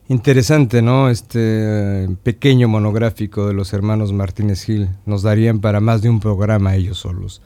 Interesante, 0.09 0.83
¿no? 0.83 1.11
Este 1.11 1.39
eh, 1.39 2.09
pequeño 2.25 2.67
monográfico 2.67 3.47
de 3.47 3.55
los 3.55 3.73
hermanos 3.73 4.13
Martínez 4.13 4.65
Gil 4.65 4.89
nos 5.07 5.23
darían 5.23 5.61
para 5.61 5.79
más 5.79 6.03
de 6.03 6.09
un 6.09 6.19
programa 6.19 6.75
ellos 6.75 6.99
solos. 6.99 7.41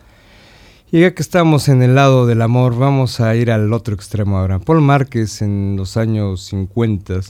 Y 0.90 1.00
ya 1.00 1.14
que 1.14 1.22
estamos 1.22 1.68
en 1.68 1.82
el 1.82 1.94
lado 1.94 2.26
del 2.26 2.40
amor, 2.40 2.78
vamos 2.78 3.20
a 3.20 3.34
ir 3.36 3.50
al 3.50 3.74
otro 3.74 3.94
extremo 3.94 4.38
ahora. 4.38 4.58
Paul 4.58 4.80
Márquez 4.80 5.42
en 5.42 5.74
los 5.76 5.98
años 5.98 6.44
50 6.46 7.20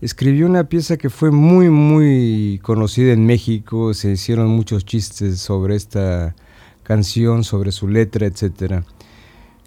escribió 0.00 0.46
una 0.46 0.68
pieza 0.68 0.96
que 0.96 1.10
fue 1.10 1.30
muy 1.30 1.70
muy 1.70 2.60
conocida 2.62 3.12
en 3.12 3.26
México, 3.26 3.94
se 3.94 4.12
hicieron 4.12 4.48
muchos 4.48 4.84
chistes 4.84 5.38
sobre 5.38 5.76
esta 5.76 6.34
canción, 6.82 7.44
sobre 7.44 7.72
su 7.72 7.88
letra, 7.88 8.26
etcétera. 8.26 8.84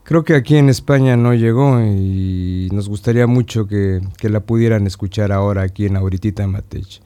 Creo 0.04 0.24
que 0.24 0.36
aquí 0.36 0.56
en 0.56 0.70
España 0.70 1.16
no 1.18 1.34
llegó 1.36 1.80
y 1.82 2.70
nos 2.72 2.90
gustaría 2.90 3.28
mucho 3.28 3.68
que, 3.68 4.02
que 4.18 4.30
la 4.30 4.40
pudieran 4.40 4.88
escuchar 4.88 5.32
ahora 5.32 5.62
aquí 5.62 5.86
en 5.86 5.98
Auritita 5.98 6.48
Matech. 6.48 7.02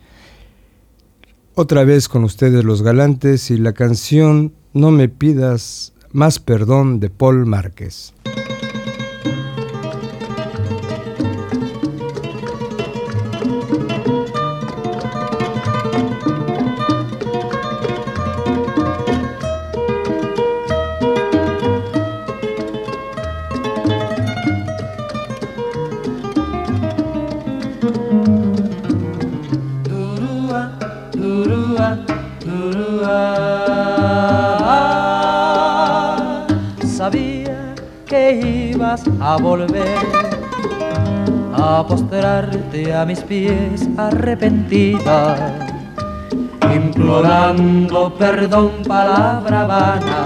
Otra 1.56 1.84
vez 1.84 2.08
con 2.08 2.24
ustedes 2.24 2.64
los 2.64 2.82
galantes 2.82 3.52
y 3.52 3.58
la 3.58 3.74
canción 3.74 4.54
No 4.74 4.90
me 4.90 5.10
pidas 5.10 5.94
más 6.12 6.40
perdón 6.40 7.00
de 7.00 7.10
Paul 7.10 7.46
Márquez. 7.46 8.14
Volver 39.38 40.34
a 41.56 41.86
postrarte 41.88 42.94
a 42.94 43.06
mis 43.06 43.22
pies 43.22 43.88
arrepentida, 43.98 45.68
implorando 46.76 48.14
perdón, 48.16 48.72
palabra 48.88 49.66
vana. 49.66 50.26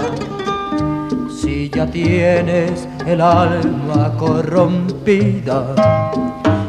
Si 1.30 1.70
ya 1.70 1.86
tienes 1.86 2.88
el 3.06 3.20
alma 3.20 4.12
corrompida, 4.18 5.74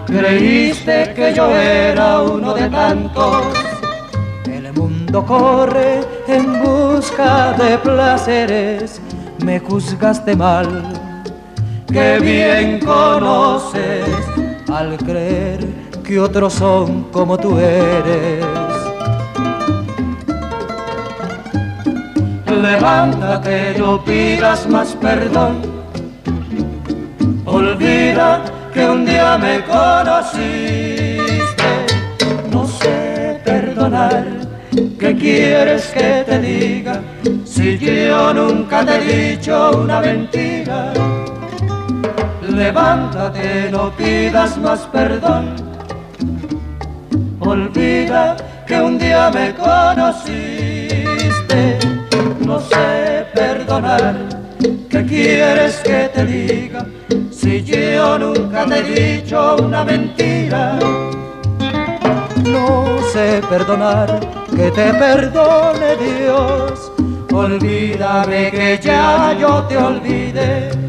creíste 0.05 1.13
que 1.15 1.33
yo 1.33 1.49
era 1.49 2.21
uno 2.21 2.53
de 2.53 2.69
tantos. 2.69 3.43
El 4.45 4.71
mundo 4.73 5.25
corre 5.25 6.01
en 6.27 6.63
busca 6.63 7.53
de 7.53 7.77
placeres, 7.79 9.01
me 9.43 9.59
juzgaste 9.59 10.35
mal, 10.35 10.98
que 11.91 12.19
bien 12.19 12.79
conoces 12.79 14.05
al 14.71 14.97
creer 14.97 15.65
que 16.03 16.19
otros 16.19 16.53
son 16.53 17.05
como 17.11 17.37
tú 17.37 17.57
eres. 17.57 18.45
Levántate, 22.61 23.75
no 23.77 24.03
pidas 24.03 24.67
más 24.67 24.95
perdón, 24.95 25.61
olvida 27.45 28.43
que 28.73 28.87
un 28.87 29.05
día 29.05 29.37
me 29.37 29.63
conociste, 29.63 31.21
no 32.51 32.67
sé 32.67 33.41
perdonar, 33.45 34.25
¿qué 34.99 35.15
quieres 35.15 35.87
que 35.87 36.23
te 36.27 36.39
diga? 36.39 37.01
Si 37.45 37.77
yo 37.77 38.33
nunca 38.33 38.85
te 38.85 38.97
he 38.97 39.31
dicho 39.31 39.71
una 39.83 40.01
mentira, 40.01 40.93
levántate, 42.59 43.69
no 43.71 43.89
pidas 43.91 44.57
más 44.57 44.81
perdón, 44.87 45.55
olvida 47.39 48.35
que 48.67 48.81
un 48.81 48.97
día 48.99 49.31
me 49.33 49.55
conociste, 49.55 50.19
no 52.41 52.59
sé 52.59 53.25
perdonar, 53.33 54.15
¿qué 54.89 55.05
quieres 55.05 55.77
que 55.77 56.09
te 56.13 56.25
diga? 56.25 56.85
Si 57.31 57.63
yo 57.63 58.19
nunca 58.19 58.65
te 58.65 58.79
he 58.79 58.83
dicho 59.21 59.55
una 59.55 59.85
mentira, 59.85 60.77
no 62.43 62.99
sé 63.13 63.41
perdonar, 63.49 64.19
que 64.53 64.69
te 64.71 64.93
perdone 64.93 65.95
Dios. 65.95 66.91
Olvídame 67.31 68.51
que 68.51 68.79
ya 68.81 69.33
yo 69.39 69.63
te 69.63 69.77
olvidé. 69.77 70.88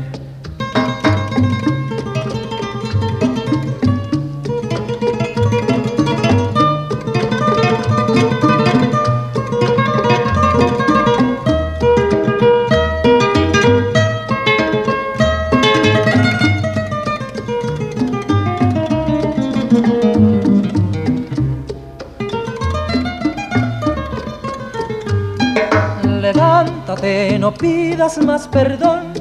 Más 28.01 28.49
perdón. 28.49 29.13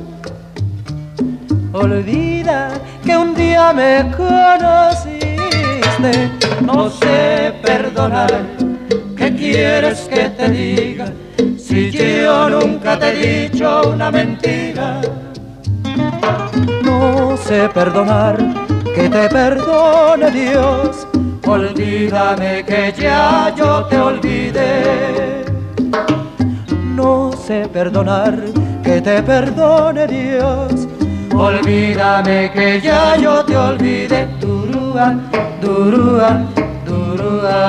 Olvida 1.73 2.71
que 3.03 3.17
un 3.17 3.35
día 3.35 3.73
me 3.73 4.09
conociste. 4.15 5.49
No 6.61 6.89
sé 6.89 7.53
perdonar. 7.61 8.31
¿Qué 9.17 9.35
quieres 9.35 10.07
que 10.07 10.29
te 10.29 10.49
diga? 10.49 11.07
Si 11.57 11.91
yo 11.91 12.49
nunca 12.49 12.97
te 12.97 13.09
he 13.09 13.49
dicho 13.49 13.81
una 13.93 14.09
mentira. 14.11 15.01
No 16.81 17.35
sé 17.35 17.67
perdonar. 17.73 18.37
Que 18.95 19.09
te 19.09 19.27
perdone 19.27 20.31
Dios. 20.31 21.05
Olvídame 21.45 22.63
que 22.63 22.93
ya 22.97 23.53
yo 23.57 23.83
te 23.87 23.97
olvidé 23.97 25.39
no 26.99 27.31
sé 27.31 27.65
perdonar, 27.71 28.37
que 28.89 29.01
te 29.01 29.21
perdone 29.21 30.07
Dios. 30.07 30.87
olvídame 31.35 32.51
que 32.51 32.81
ya 32.81 33.15
yo 33.17 33.45
te 33.45 33.55
olvidé, 33.55 34.27
durúa, 34.41 35.15
durúa, 35.61 36.49
durúa. 36.87 37.59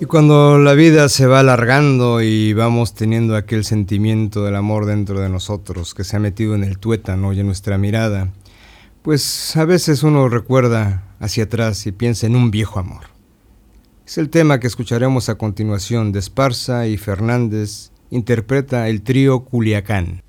Y 0.00 0.04
cuando 0.04 0.58
la 0.58 0.74
vida 0.74 1.08
se 1.08 1.26
va 1.26 1.40
alargando 1.40 2.22
y 2.22 2.52
vamos 2.52 2.94
teniendo 2.94 3.34
aquel 3.34 3.64
sentimiento 3.64 4.44
del 4.44 4.54
amor 4.54 4.86
dentro 4.86 5.18
de 5.18 5.28
nosotros 5.28 5.92
que 5.92 6.04
se 6.04 6.16
ha 6.16 6.20
metido 6.20 6.54
en 6.54 6.62
el 6.62 6.78
tuétano 6.78 7.32
y 7.32 7.40
en 7.40 7.46
nuestra 7.46 7.78
mirada, 7.78 8.28
pues 9.02 9.56
a 9.56 9.64
veces 9.64 10.04
uno 10.04 10.28
recuerda 10.28 11.02
hacia 11.18 11.44
atrás 11.44 11.84
y 11.88 11.92
piensa 11.92 12.28
en 12.28 12.36
un 12.36 12.52
viejo 12.52 12.78
amor. 12.78 13.17
Es 14.08 14.16
el 14.16 14.30
tema 14.30 14.58
que 14.58 14.66
escucharemos 14.66 15.28
a 15.28 15.34
continuación 15.34 16.12
de 16.12 16.20
Esparza 16.20 16.86
y 16.86 16.96
Fernández, 16.96 17.90
interpreta 18.08 18.88
el 18.88 19.02
trío 19.02 19.40
Culiacán. 19.40 20.22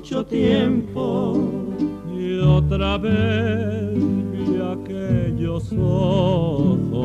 mucho 0.00 0.24
tiempo 0.24 1.36
y 2.10 2.38
otra 2.38 2.96
vez 2.96 3.98
aquellos 4.72 5.70
ojos. 5.78 7.02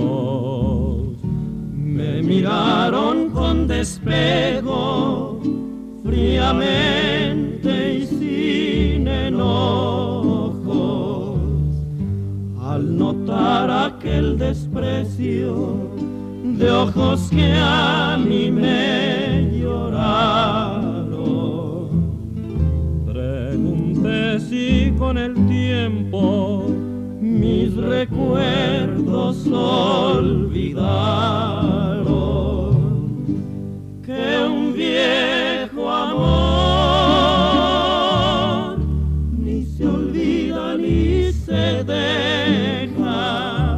Me 1.73 2.23
miraron 2.23 3.31
con 3.31 3.67
despego, 3.67 5.41
fríamente 6.05 7.95
y 7.95 8.05
sin 8.05 9.09
enojos. 9.09 9.41
Al 12.61 12.97
notar 12.97 13.69
aquel 13.69 14.37
desprecio 14.37 15.75
de 16.43 16.71
ojos 16.71 17.27
que 17.29 17.51
a 17.57 18.17
mí 18.17 18.49
me 18.49 19.51
lloraron 19.59 20.64
así 24.55 24.93
con 24.97 25.17
el 25.17 25.33
tiempo 25.47 26.65
mis 27.19 27.75
recuerdos 27.75 29.45
olvidaron. 29.47 30.85
Que 34.05 34.47
un 34.47 34.73
viejo 34.73 35.89
amor 35.89 36.37
ni 39.37 39.63
se 39.65 39.85
olvida 39.87 40.77
ni 40.77 41.33
se 41.33 41.83
deja. 41.83 43.77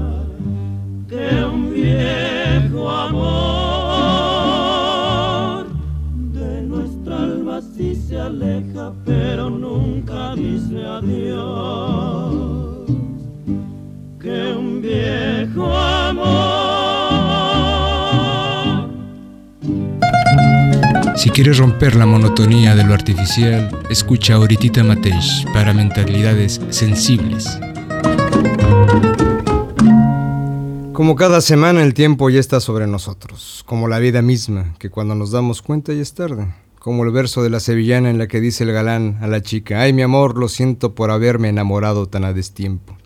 Que 1.07 1.43
un 1.45 1.73
viejo 1.73 2.89
amor 2.89 3.97
de 6.33 6.61
nuestra 6.61 7.23
alma 7.23 7.61
sí 7.61 7.95
se 7.95 8.19
aleja 8.19 8.93
pero 9.05 9.49
no 9.49 9.76
quieres 21.37 21.59
romper 21.59 21.95
la 21.95 22.07
monotonía 22.07 22.73
de 22.73 22.83
lo 22.83 22.95
artificial, 22.95 23.69
escucha 23.91 24.33
a 24.33 24.39
Oritita 24.39 24.83
Mateix 24.83 25.45
para 25.53 25.71
mentalidades 25.71 26.59
sensibles. 26.71 27.59
Como 30.93 31.15
cada 31.15 31.41
semana 31.41 31.83
el 31.83 31.93
tiempo 31.93 32.31
ya 32.31 32.39
está 32.39 32.59
sobre 32.59 32.87
nosotros, 32.87 33.61
como 33.67 33.87
la 33.87 33.99
vida 33.99 34.23
misma, 34.23 34.73
que 34.79 34.89
cuando 34.89 35.13
nos 35.13 35.29
damos 35.29 35.61
cuenta 35.61 35.93
ya 35.93 36.01
es 36.01 36.15
tarde. 36.15 36.47
Como 36.79 37.03
el 37.03 37.11
verso 37.11 37.43
de 37.43 37.49
la 37.49 37.59
sevillana 37.59 38.09
en 38.09 38.17
la 38.17 38.27
que 38.27 38.39
dice 38.39 38.63
el 38.63 38.71
galán 38.71 39.17
a 39.21 39.27
la 39.27 39.41
chica, 39.41 39.81
ay 39.81 39.93
mi 39.93 40.03
amor, 40.03 40.37
lo 40.37 40.47
siento 40.47 40.95
por 40.95 41.11
haberme 41.11 41.49
enamorado 41.49 42.07
tan 42.07 42.23
a 42.23 42.33
destiempo. 42.33 42.97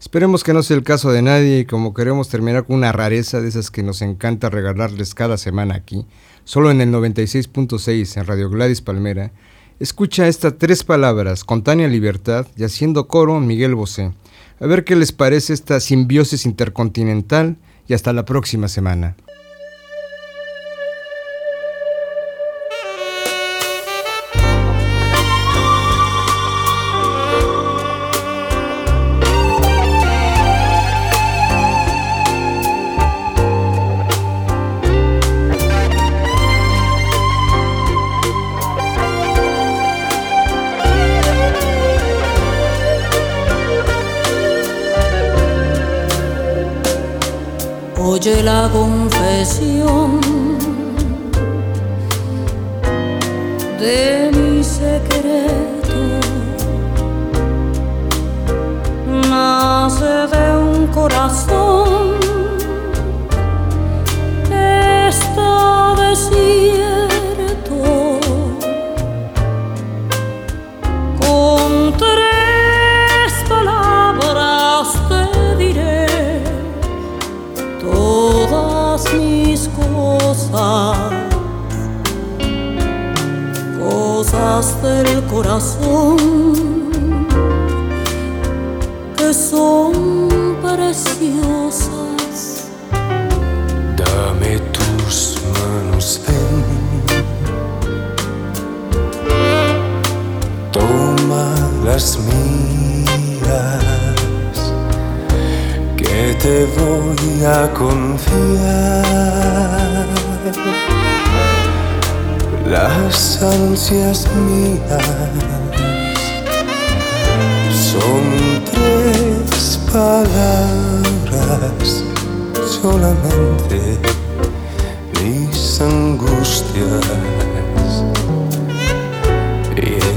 Esperemos 0.00 0.44
que 0.44 0.54
no 0.54 0.62
sea 0.62 0.78
el 0.78 0.82
caso 0.82 1.12
de 1.12 1.20
nadie 1.20 1.58
y 1.58 1.64
como 1.66 1.92
queremos 1.92 2.30
terminar 2.30 2.64
con 2.64 2.76
una 2.76 2.90
rareza 2.90 3.42
de 3.42 3.48
esas 3.48 3.70
que 3.70 3.82
nos 3.82 4.00
encanta 4.00 4.48
regalarles 4.48 5.14
cada 5.14 5.36
semana 5.36 5.74
aquí, 5.74 6.06
solo 6.44 6.70
en 6.70 6.80
el 6.80 6.90
96.6 6.90 8.16
en 8.16 8.26
Radio 8.26 8.48
Gladys 8.48 8.80
Palmera, 8.80 9.30
escucha 9.78 10.26
estas 10.26 10.56
tres 10.56 10.84
palabras 10.84 11.44
con 11.44 11.62
Tania 11.62 11.86
Libertad 11.86 12.46
y 12.56 12.64
haciendo 12.64 13.08
coro 13.08 13.38
Miguel 13.40 13.74
Bosé. 13.74 14.12
A 14.58 14.66
ver 14.66 14.84
qué 14.84 14.96
les 14.96 15.12
parece 15.12 15.52
esta 15.52 15.78
simbiosis 15.80 16.46
intercontinental 16.46 17.58
y 17.86 17.92
hasta 17.92 18.14
la 18.14 18.24
próxima 18.24 18.68
semana. 18.68 19.16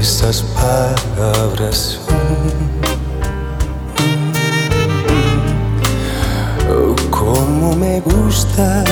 Esas 0.04 0.42
palabras. 0.42 1.98
Son 6.66 6.94
como 7.10 7.74
me 7.74 8.00
gusta 8.00 8.84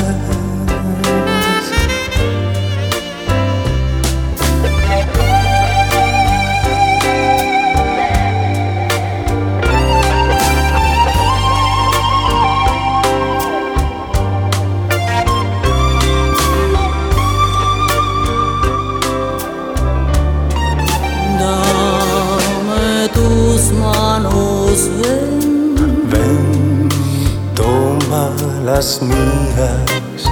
mías. 29.03 30.23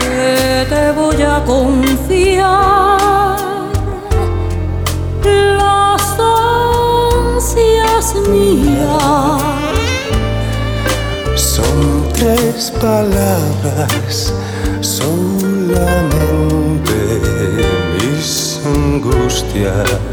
Que 0.00 0.66
te 0.68 0.92
voy 0.92 1.22
a 1.22 1.42
confiar 1.44 2.98
las 5.58 6.02
ansias 7.38 8.14
mías. 8.28 9.42
Son 11.34 12.08
tres 12.12 12.72
palabras, 12.80 14.32
solamente 14.80 15.82
mis 17.98 18.60
angustias. 18.64 20.11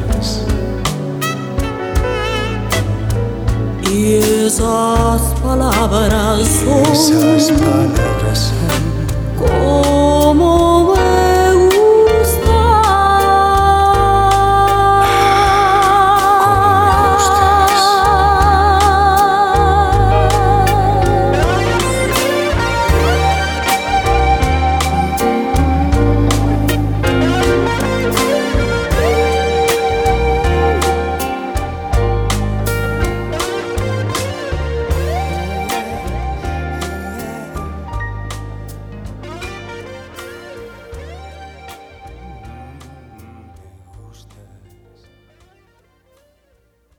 Esas 4.50 5.22
palabras 5.44 6.48
son, 6.48 6.92
esas 6.92 7.52
palabras. 7.52 8.52
son 9.38 9.89